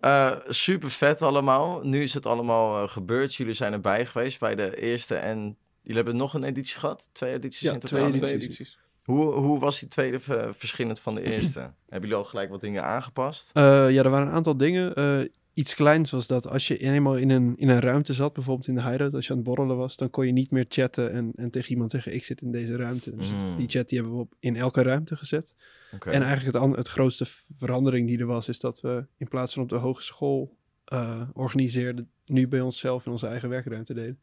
Eh, 0.00 0.30
super 0.48 0.90
vet 0.90 1.22
allemaal. 1.22 1.80
Nu 1.82 2.02
is 2.02 2.14
het 2.14 2.26
allemaal 2.26 2.82
eh, 2.82 2.88
gebeurd. 2.88 3.34
Jullie 3.34 3.54
zijn 3.54 3.72
erbij 3.72 4.06
geweest 4.06 4.40
bij 4.40 4.54
de 4.54 4.80
eerste 4.80 5.14
en... 5.14 5.56
Jullie 5.82 6.02
hebben 6.02 6.16
nog 6.16 6.34
een 6.34 6.44
editie 6.44 6.78
gehad? 6.78 7.08
Twee 7.12 7.32
edities 7.32 7.60
Ja, 7.60 7.72
in 7.72 7.78
totaal? 7.78 7.98
Twee 7.98 8.10
edities. 8.10 8.32
edities. 8.32 8.78
Hoe, 9.04 9.32
hoe 9.32 9.58
was 9.58 9.78
die 9.80 9.88
tweede 9.88 10.20
verschillend 10.56 11.00
van 11.00 11.14
de 11.14 11.22
eerste? 11.22 11.58
Hebben 11.88 12.08
jullie 12.08 12.14
al 12.14 12.24
gelijk 12.24 12.50
wat 12.50 12.60
dingen 12.60 12.84
aangepast? 12.84 13.50
Eh, 13.52 13.62
ja, 13.90 14.02
er 14.02 14.10
waren 14.10 14.26
een 14.26 14.32
aantal 14.32 14.56
dingen. 14.56 14.94
Eh, 14.94 15.18
iets 15.54 15.74
kleins 15.74 16.10
was 16.10 16.26
dat 16.26 16.48
als 16.48 16.68
je 16.68 16.78
eenmaal 16.78 17.16
in 17.16 17.30
een, 17.30 17.54
in 17.56 17.68
een 17.68 17.80
ruimte 17.80 18.14
zat, 18.14 18.32
bijvoorbeeld 18.32 18.66
in 18.68 18.74
de 18.74 18.82
hideout, 18.82 19.14
als 19.14 19.26
je 19.26 19.30
aan 19.32 19.38
het 19.38 19.46
borrelen 19.46 19.76
was, 19.76 19.96
dan 19.96 20.10
kon 20.10 20.26
je 20.26 20.32
niet 20.32 20.50
meer 20.50 20.64
chatten 20.68 21.12
en, 21.12 21.32
en 21.36 21.50
tegen 21.50 21.70
iemand 21.70 21.90
zeggen, 21.90 22.14
ik 22.14 22.24
zit 22.24 22.40
in 22.40 22.52
deze 22.52 22.76
ruimte. 22.76 23.16
Dus 23.16 23.32
Mm. 23.34 23.56
die 23.56 23.68
chat 23.68 23.88
die 23.88 23.98
hebben 23.98 24.16
we 24.16 24.22
op, 24.22 24.34
in 24.38 24.56
elke 24.56 24.82
ruimte 24.82 25.16
gezet. 25.16 25.54
Oké. 25.94 26.10
En 26.10 26.22
eigenlijk 26.22 26.56
het, 26.58 26.76
het 26.76 26.88
grootste 26.88 27.24
verandering 27.58 28.08
die 28.08 28.18
er 28.18 28.26
was, 28.26 28.48
is 28.48 28.60
dat 28.60 28.80
we 28.80 29.04
in 29.16 29.28
plaats 29.28 29.54
van 29.54 29.62
op 29.62 29.68
de 29.68 29.76
hogeschool 29.76 30.56
eh 30.84 31.20
organiseerden, 31.32 32.10
nu 32.26 32.48
bij 32.48 32.60
onszelf 32.60 33.06
in 33.06 33.12
onze 33.12 33.26
eigen 33.26 33.48
werkruimte 33.48 33.94
deden. 33.94 34.18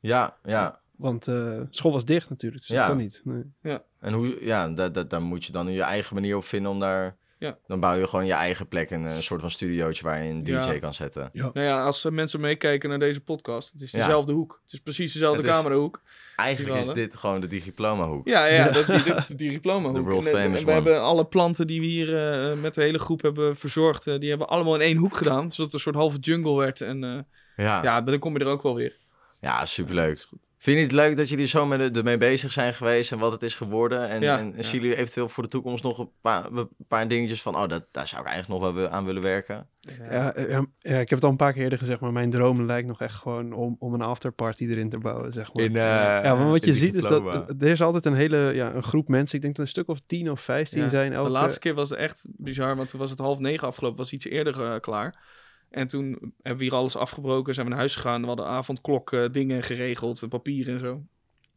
Ja, 0.00 0.36
ja. 0.44 0.80
Want 0.96 1.28
eh, 1.28 1.60
school 1.70 1.92
was 1.92 2.04
dicht 2.04 2.28
natuurlijk, 2.28 2.60
dus 2.66 2.70
Ja. 2.70 2.78
dat 2.86 2.88
kon 2.88 2.96
niet. 2.96 3.22
Nee. 3.24 3.78
En 4.00 4.12
hoe, 4.12 4.44
ja, 4.44 4.68
daar, 4.68 4.92
daar, 4.92 5.08
daar 5.08 5.22
moet 5.22 5.44
je 5.44 5.52
dan 5.52 5.72
je 5.72 5.82
eigen 5.82 6.14
manier 6.14 6.36
op 6.36 6.44
vinden 6.44 6.70
om 6.70 6.78
daar... 6.80 7.16
Ja. 7.42 7.58
Dan 7.66 7.80
bouw 7.80 7.94
je 7.98 8.06
gewoon 8.06 8.26
je 8.26 8.32
eigen 8.32 8.68
plek 8.68 8.90
en 8.90 9.02
een 9.02 9.22
soort 9.22 9.40
van 9.40 9.50
studiootje 9.50 10.04
waar 10.04 10.22
je 10.24 10.30
een 10.30 10.42
DJ 10.44 10.50
Ja. 10.50 10.78
kan 10.78 10.94
zetten. 10.94 11.30
Nou 11.32 11.50
ja, 11.60 11.84
als 11.84 12.04
eh, 12.04 12.12
mensen 12.12 12.40
meekijken 12.40 12.88
naar 12.88 12.98
deze 12.98 13.20
podcast, 13.20 13.72
het 13.72 13.80
is 13.80 13.90
Ja. 13.90 13.98
dezelfde 13.98 14.32
hoek. 14.32 14.60
Het 14.62 14.72
is 14.72 14.80
precies 14.80 15.12
dezelfde 15.12 15.42
is- 15.42 15.48
camerahoek. 15.48 16.02
Eigenlijk 16.36 16.80
is 16.80 16.86
dit 16.88 17.16
gewoon 17.16 17.40
de 17.40 17.46
digiploma 17.46 18.06
hoek. 18.06 18.28
Ja, 18.28 18.46
ja, 18.46 18.54
Ja. 18.66 18.70
Dat, 18.72 18.86
dit 18.86 19.06
is 19.16 19.26
die 19.42 19.50
diploma 19.50 19.86
hoek. 19.86 19.94
De 19.96 20.00
world 20.02 20.26
En, 20.26 20.32
eh, 20.32 20.38
famous 20.40 20.60
en 20.60 20.66
we 20.66 20.72
one. 20.72 20.80
hebben 20.82 21.00
alle 21.02 21.24
planten 21.24 21.66
die 21.66 21.80
we 21.80 21.86
hier 21.86 22.16
eh, 22.50 22.56
met 22.60 22.74
de 22.74 22.82
hele 22.82 22.98
groep 22.98 23.22
hebben 23.22 23.56
verzorgd, 23.56 24.06
eh, 24.06 24.18
die 24.18 24.28
hebben 24.28 24.46
we 24.46 24.52
allemaal 24.52 24.74
in 24.74 24.80
één 24.80 24.96
hoek 24.96 25.16
gedaan. 25.16 25.50
Zodat 25.50 25.56
het 25.64 25.72
een 25.72 25.80
soort 25.80 25.94
halve 25.96 26.18
jungle 26.18 26.56
werd. 26.56 26.80
En 26.80 27.04
eh, 27.04 27.18
Ja, 27.56 27.82
ja, 27.82 28.00
dan 28.00 28.18
kom 28.18 28.32
je 28.38 28.44
er 28.44 28.50
ook 28.50 28.62
wel 28.62 28.74
weer. 28.74 28.96
Ja 29.42 29.66
superleuk. 29.66 30.26
Vind 30.58 30.76
je 30.76 30.82
het 30.82 30.92
leuk 30.92 31.16
dat 31.16 31.28
jullie 31.28 31.46
zo 31.46 31.66
met 31.66 31.96
ermee 31.96 32.18
bezig 32.18 32.52
zijn 32.52 32.74
geweest 32.74 33.12
en 33.12 33.18
wat 33.18 33.32
het 33.32 33.42
is 33.42 33.54
geworden? 33.54 34.08
En, 34.08 34.20
Ja, 34.20 34.38
en 34.38 34.52
ja. 34.56 34.62
zien 34.62 34.80
jullie 34.80 34.96
eventueel 34.96 35.28
voor 35.28 35.42
de 35.42 35.48
toekomst 35.48 35.84
nog 35.84 35.98
een 35.98 36.10
paar, 36.20 36.44
een 36.52 36.68
paar 36.88 37.08
dingetjes 37.08 37.42
van... 37.42 37.56
Oh, 37.56 37.68
dat, 37.68 37.86
daar 37.90 38.08
zou 38.08 38.22
ik 38.22 38.28
eigenlijk 38.28 38.62
nog 38.62 38.72
wel 38.74 38.88
aan 38.88 39.04
willen 39.04 39.22
werken? 39.22 39.68
Ja, 39.80 40.34
eh, 40.34 40.50
ja, 40.50 40.66
ja, 40.78 40.98
ik 40.98 41.08
heb 41.08 41.10
het 41.10 41.24
al 41.24 41.30
een 41.30 41.36
paar 41.36 41.52
keer 41.52 41.62
eerder 41.62 41.78
gezegd, 41.78 42.00
maar 42.00 42.12
mijn 42.12 42.30
droom 42.30 42.62
lijkt 42.66 42.88
nog 42.88 43.00
echt 43.00 43.14
gewoon 43.14 43.52
om, 43.52 43.76
om 43.78 43.94
een 43.94 44.02
afterparty 44.02 44.64
erin 44.64 44.88
te 44.88 44.98
bouwen, 44.98 45.32
zeg 45.32 45.54
maar. 45.54 45.64
In, 45.64 45.76
eh, 45.76 45.82
Ja, 46.22 46.34
maar 46.34 46.50
wat 46.50 46.64
je 46.64 46.74
ziet 46.74 46.94
is 46.94 47.02
dat 47.02 47.22
er 47.60 47.70
is 47.70 47.82
altijd 47.82 48.06
een 48.06 48.14
hele 48.14 48.52
ja, 48.54 48.74
een 48.74 48.82
groep 48.82 49.08
mensen. 49.08 49.36
Ik 49.36 49.42
denk 49.42 49.56
dat 49.56 49.64
een 49.64 49.70
stuk 49.70 49.88
of 49.88 49.98
10 50.06 50.30
of 50.30 50.40
15 50.40 50.82
Ja, 50.82 50.88
zijn. 50.88 51.12
Elke, 51.12 51.26
De 51.26 51.32
laatste 51.32 51.60
keer 51.60 51.74
was 51.74 51.90
het 51.90 51.98
echt 51.98 52.24
bizar, 52.28 52.76
want 52.76 52.88
toen 52.88 53.00
was 53.00 53.10
het 53.10 53.18
half 53.18 53.38
negen 53.38 53.66
afgelopen, 53.66 53.98
was 53.98 54.12
iets 54.12 54.24
eerder 54.24 54.64
eh, 54.64 54.80
klaar. 54.80 55.40
En 55.72 55.86
toen 55.86 56.06
hebben 56.42 56.58
we 56.58 56.64
hier 56.64 56.74
alles 56.74 56.96
afgebroken, 56.96 57.54
zijn 57.54 57.66
we 57.66 57.72
naar 57.72 57.80
huis 57.80 57.96
gegaan. 57.96 58.20
We 58.20 58.26
hadden 58.26 58.46
avondklok 58.46 59.12
eh, 59.12 59.24
dingen 59.32 59.62
geregeld, 59.62 60.28
papier 60.28 60.68
en 60.68 60.78
zo. 60.80 60.92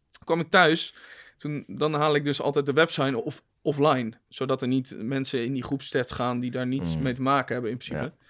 Toen 0.10 0.24
kwam 0.26 0.40
ik 0.40 0.50
thuis, 0.50 0.96
toen, 1.38 1.64
dan 1.68 1.94
haal 1.94 2.16
ik 2.16 2.24
dus 2.24 2.42
altijd 2.42 2.66
de 2.66 2.74
website 2.74 3.24
of, 3.24 3.44
offline. 3.62 4.12
Zodat 4.30 4.62
er 4.62 4.68
niet 4.68 4.96
mensen 5.00 5.46
in 5.46 5.54
die 5.54 5.64
groepschats 5.64 6.12
gaan 6.12 6.40
die 6.40 6.52
daar 6.52 6.68
niets 6.68 6.96
Mm. 6.96 7.04
mee 7.04 7.14
te 7.14 7.22
maken 7.22 7.54
hebben 7.54 7.72
in 7.72 7.78
principe. 7.78 8.04
Ja. 8.20 8.25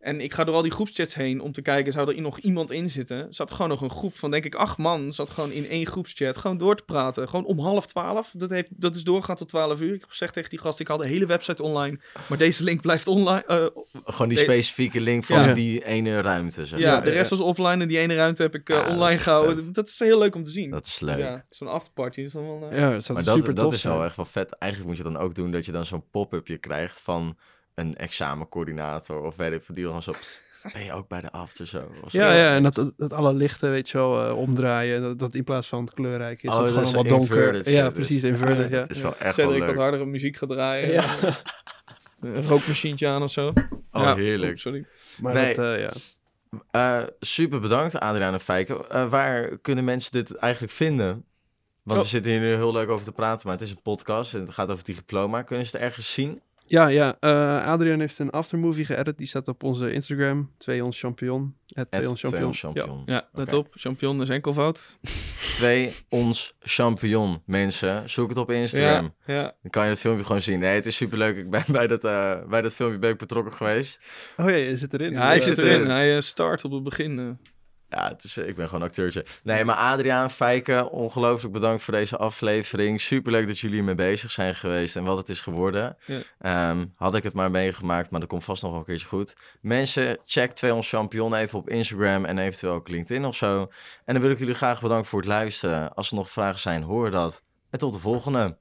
En 0.00 0.20
ik 0.20 0.32
ga 0.32 0.44
door 0.44 0.54
al 0.54 0.62
die 0.62 0.70
groepschats 0.70 1.14
heen 1.14 1.40
om 1.40 1.52
te 1.52 1.62
kijken, 1.62 1.92
zou 1.92 2.14
er 2.14 2.20
nog 2.20 2.38
iemand 2.38 2.70
in 2.70 2.90
zitten? 2.90 3.16
Er 3.16 3.26
zat 3.30 3.50
gewoon 3.50 3.68
nog 3.68 3.80
een 3.80 3.90
groep 3.90 4.16
van, 4.16 4.30
denk 4.30 4.44
ik, 4.44 4.54
acht 4.54 4.78
man. 4.78 5.12
Zat 5.12 5.30
gewoon 5.30 5.50
in 5.52 5.68
één 5.68 5.86
groepschat, 5.86 6.36
gewoon 6.38 6.58
door 6.58 6.76
te 6.76 6.82
praten. 6.84 7.28
Gewoon 7.28 7.44
om 7.44 7.58
half 7.58 7.86
twaalf. 7.86 8.32
Dat, 8.36 8.50
heeft, 8.50 8.68
dat 8.80 8.94
is 8.94 9.04
doorgegaan 9.04 9.36
tot 9.36 9.48
twaalf 9.48 9.80
uur. 9.80 9.94
Ik 9.94 10.00
heb 10.00 10.08
gezegd 10.08 10.32
tegen 10.34 10.50
die 10.50 10.58
gast, 10.58 10.80
ik 10.80 10.88
haal 10.88 10.96
de 10.96 11.06
hele 11.06 11.26
website 11.26 11.62
online. 11.62 11.98
Maar 12.28 12.38
deze 12.38 12.64
link 12.64 12.80
blijft 12.80 13.06
online. 13.08 13.44
eh, 13.46 13.66
Gewoon 14.04 14.28
die 14.28 14.38
specifieke 14.38 15.00
link 15.00 15.24
van 15.24 15.42
Ja. 15.42 15.54
die 15.54 15.84
ene 15.84 16.20
ruimte. 16.20 16.66
Zeg 16.66 16.78
ja, 16.78 17.00
de 17.00 17.10
rest 17.10 17.30
was 17.30 17.40
offline 17.40 17.82
en 17.82 17.88
die 17.88 17.98
ene 17.98 18.14
ruimte 18.14 18.42
heb 18.42 18.54
ik 18.54 18.68
eh, 18.68 18.76
Ja, 18.76 18.82
dat 18.82 18.92
online 18.92 19.14
is 19.16 19.22
gehouden. 19.22 19.64
vet. 19.64 19.74
Dat 19.74 19.88
is 19.88 19.98
heel 19.98 20.18
leuk 20.18 20.34
om 20.34 20.42
te 20.44 20.50
zien. 20.50 20.70
Dat 20.70 20.86
is 20.86 21.00
leuk. 21.00 21.18
Ja, 21.18 21.44
zo'n 21.50 21.68
afterparty 21.68 22.20
is 22.20 22.32
dan 22.32 22.42
wel... 22.60 22.70
eh, 22.70 22.78
ja, 22.78 22.88
Maar 22.90 23.00
super 23.02 23.24
dat, 23.24 23.34
tof 23.44 23.54
dat 23.54 23.72
is 23.72 23.82
wel 23.82 24.04
echt 24.04 24.16
wel 24.16 24.24
vet. 24.24 24.52
Eigenlijk 24.58 24.90
moet 24.90 24.98
je 25.06 25.12
dan 25.12 25.22
ook 25.22 25.34
doen 25.34 25.50
dat 25.50 25.64
je 25.66 25.72
dan 25.72 25.84
zo'n 25.84 26.04
pop-upje 26.10 26.58
krijgt 26.58 27.00
van... 27.00 27.36
een 27.76 27.96
examencoördinator 27.96 29.22
of 29.22 29.36
weet 29.36 29.52
ik 29.52 29.62
veel, 29.62 29.74
die 29.74 29.84
dan 29.84 30.02
zo, 30.02 30.12
"Psst, 30.12 30.44
ben 30.72 30.84
je 30.84 30.92
ook 30.92 31.08
bij 31.08 31.20
de 31.20 31.30
after 31.30 31.66
zo? 31.66 31.90
Of 32.04 32.12
Ja, 32.12 32.32
zo. 32.32 32.36
ja, 32.38 32.54
en 32.54 32.62
dat, 32.62 32.92
dat, 32.96 33.12
alle 33.12 33.34
lichten, 33.34 33.70
weet 33.70 33.88
je 33.88 33.98
wel, 33.98 34.26
eh, 34.28 34.36
omdraaien. 34.36 35.02
Dat, 35.02 35.18
dat 35.18 35.34
in 35.34 35.44
plaats 35.44 35.68
van 35.68 35.88
kleurrijk 35.94 36.42
is, 36.42 36.50
Oh, 36.50 36.56
dat 36.56 36.68
gewoon 36.68 36.82
is 36.82 36.92
wat 36.92 37.08
donker. 37.08 37.36
inverted 37.36 37.72
Ja, 37.74 37.84
shit, 37.84 37.92
precies, 37.92 38.20
dus- 38.20 38.30
inverted, 38.30 38.70
ja. 38.70 38.80
Het 38.80 38.90
is 38.90 39.00
wel 39.02 39.16
echt 39.18 39.34
Cedric 39.34 39.50
wel 39.50 39.58
wat 39.58 39.68
leuk. 39.68 39.76
hardere 39.78 40.04
muziek 40.06 40.36
gaat 40.36 40.48
draaien. 40.48 40.92
Ja. 40.92 41.04
Een 42.20 42.42
rookmachientje 42.46 43.08
aan 43.08 43.22
of 43.22 43.30
zo. 43.30 43.48
Oh, 43.48 43.54
Ja, 44.02 44.14
heerlijk. 44.14 44.52
oh, 44.52 44.58
sorry. 44.58 44.86
Maar 45.20 45.34
Nee. 45.34 45.54
dat, 45.54 45.64
eh, 45.64 45.80
ja. 45.80 45.90
Eh, 46.70 47.06
super 47.20 47.60
bedankt, 47.60 48.00
Adriaan 48.00 48.32
en 48.32 48.40
Fijke. 48.40 48.86
Eh, 48.86 49.08
waar 49.08 49.58
kunnen 49.58 49.84
mensen 49.84 50.12
dit 50.12 50.34
eigenlijk 50.36 50.72
vinden? 50.72 51.24
Want 51.82 51.98
Oh. 51.98 52.04
we 52.04 52.10
zitten 52.10 52.30
hier 52.32 52.40
nu 52.40 52.54
heel 52.54 52.72
leuk 52.72 52.88
over 52.88 53.04
te 53.04 53.12
praten, 53.12 53.46
maar 53.48 53.56
het 53.56 53.64
is 53.64 53.70
een 53.70 53.82
podcast 53.82 54.34
en 54.34 54.40
het 54.40 54.50
gaat 54.50 54.70
over 54.70 54.84
die 54.84 54.94
diploma. 54.94 55.42
Kunnen 55.42 55.66
ze 55.66 55.76
het 55.76 55.84
ergens 55.86 56.12
zien? 56.12 56.40
Ja, 56.68 56.86
ja. 56.86 57.16
eh, 57.20 57.66
Adrian 57.66 58.00
heeft 58.00 58.18
een 58.18 58.30
aftermovie 58.30 58.84
geëdit. 58.84 59.18
Die 59.18 59.26
staat 59.26 59.48
op 59.48 59.62
onze 59.62 59.92
Instagram. 59.92 60.50
Twee 60.58 60.84
ons 60.84 60.98
champion. 60.98 61.54
Het 61.66 61.90
twee 61.90 62.08
ons 62.08 62.20
champion. 62.20 62.54
Champion. 62.54 63.02
Ja, 63.06 63.28
let 63.32 63.52
op. 63.52 63.68
Champignon 63.70 64.20
is 64.22 64.28
enkelvoud. 64.28 64.98
Twee 65.54 65.94
Ons 66.08 66.54
Champion, 66.60 67.42
mensen. 67.46 68.10
Zoek 68.10 68.28
het 68.28 68.38
op 68.38 68.50
Instagram. 68.50 69.14
Ja, 69.26 69.34
ja. 69.34 69.42
Dan 69.62 69.70
kan 69.70 69.84
je 69.84 69.90
het 69.90 70.00
filmpje 70.00 70.24
gewoon 70.24 70.42
zien. 70.42 70.58
Nee, 70.58 70.74
het 70.74 70.86
is 70.86 70.96
superleuk. 70.96 71.36
Ik 71.36 71.50
ben 71.50 71.64
bij 71.78 71.86
dat, 71.86 72.04
eh, 72.04 72.44
bij 72.48 72.62
dat 72.62 72.74
filmpje 72.74 72.98
ben 72.98 73.10
ik 73.10 73.18
betrokken 73.18 73.52
geweest. 73.52 74.00
Oh 74.36 74.48
ja, 74.48 74.54
je 74.56 74.76
zit 74.76 74.92
erin. 74.92 75.12
Ja, 75.12 75.26
hij 75.26 75.40
zit 75.40 75.58
erin. 75.58 75.72
erin. 75.72 75.90
Hij 75.90 76.16
eh, 76.16 76.20
start 76.20 76.64
op 76.64 76.72
het 76.72 76.82
begin. 76.82 77.38
Ja, 77.90 78.08
het 78.08 78.24
is, 78.24 78.36
ik 78.36 78.56
ben 78.56 78.68
gewoon 78.68 78.82
acteurtje. 78.82 79.24
Nee, 79.42 79.64
maar 79.64 79.76
Adriaan, 79.76 80.30
Fijke, 80.30 80.90
ongelooflijk 80.90 81.52
bedankt 81.52 81.82
voor 81.82 81.94
deze 81.94 82.16
aflevering. 82.16 83.00
Superleuk 83.00 83.46
dat 83.46 83.58
jullie 83.58 83.78
ermee 83.78 83.94
bezig 83.94 84.30
zijn 84.30 84.54
geweest 84.54 84.96
en 84.96 85.04
wat 85.04 85.18
het 85.18 85.28
is 85.28 85.40
geworden. 85.40 85.96
Ja. 86.06 86.20
Ehm, 86.38 86.86
had 86.94 87.14
ik 87.14 87.22
het 87.22 87.34
maar 87.34 87.50
meegemaakt, 87.50 88.10
maar 88.10 88.20
dat 88.20 88.28
komt 88.28 88.44
vast 88.44 88.62
nog 88.62 88.70
wel 88.70 88.80
een 88.80 88.86
keertje 88.86 89.06
goed. 89.06 89.36
Mensen, 89.60 90.18
check 90.24 90.52
200 90.52 90.94
Champion 90.94 91.34
even 91.34 91.58
op 91.58 91.68
Instagram 91.68 92.24
en 92.24 92.38
eventueel 92.38 92.72
ook 92.72 92.88
LinkedIn 92.88 93.24
of 93.24 93.36
zo. 93.36 93.60
En 94.04 94.14
dan 94.14 94.22
wil 94.22 94.30
ik 94.30 94.38
jullie 94.38 94.54
graag 94.54 94.80
bedanken 94.80 95.06
voor 95.06 95.18
het 95.18 95.28
luisteren. 95.28 95.94
Als 95.94 96.10
er 96.10 96.16
nog 96.16 96.30
vragen 96.30 96.60
zijn, 96.60 96.82
hoor 96.82 97.10
dat. 97.10 97.42
En 97.70 97.78
tot 97.78 97.92
de 97.92 97.98
volgende. 97.98 98.56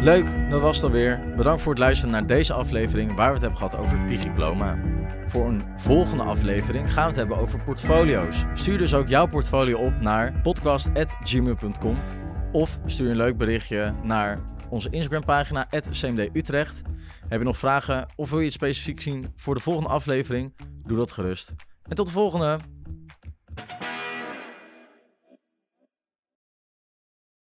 Leuk, 0.00 0.50
dat 0.50 0.60
was 0.60 0.76
het 0.76 0.84
alweer. 0.84 1.34
Bedankt 1.36 1.62
voor 1.62 1.72
het 1.72 1.80
luisteren 1.80 2.12
naar 2.12 2.26
deze 2.26 2.52
aflevering 2.52 3.16
waar 3.16 3.26
we 3.26 3.32
het 3.32 3.40
hebben 3.40 3.58
gehad 3.58 3.76
over 3.76 4.06
Digiploma. 4.06 4.78
Voor 5.26 5.46
een 5.46 5.62
volgende 5.76 6.22
aflevering 6.22 6.92
gaan 6.92 7.02
we 7.02 7.08
het 7.08 7.18
hebben 7.18 7.36
over 7.36 7.64
portfolio's. 7.64 8.44
Stuur 8.54 8.78
dus 8.78 8.94
ook 8.94 9.08
jouw 9.08 9.26
portfolio 9.26 9.78
op 9.78 10.00
naar 10.00 10.40
podcast.gmail.com 10.42 11.98
of 12.52 12.78
stuur 12.84 13.10
een 13.10 13.16
leuk 13.16 13.36
berichtje 13.36 13.92
naar 14.02 14.40
onze 14.68 14.90
Instagram 14.90 15.24
pagina 15.24 15.66
@cmdutrecht. 15.90 16.82
Heb 17.28 17.38
je 17.38 17.44
nog 17.44 17.58
vragen 17.58 18.06
of 18.16 18.30
wil 18.30 18.38
je 18.38 18.46
iets 18.46 18.54
specifiek 18.54 19.00
zien 19.00 19.32
voor 19.36 19.54
de 19.54 19.60
volgende 19.60 19.88
aflevering? 19.88 20.54
Doe 20.86 20.96
dat 20.96 21.12
gerust. 21.12 21.54
En 21.82 21.96
tot 21.96 22.06
de 22.06 22.12
volgende! 22.12 22.77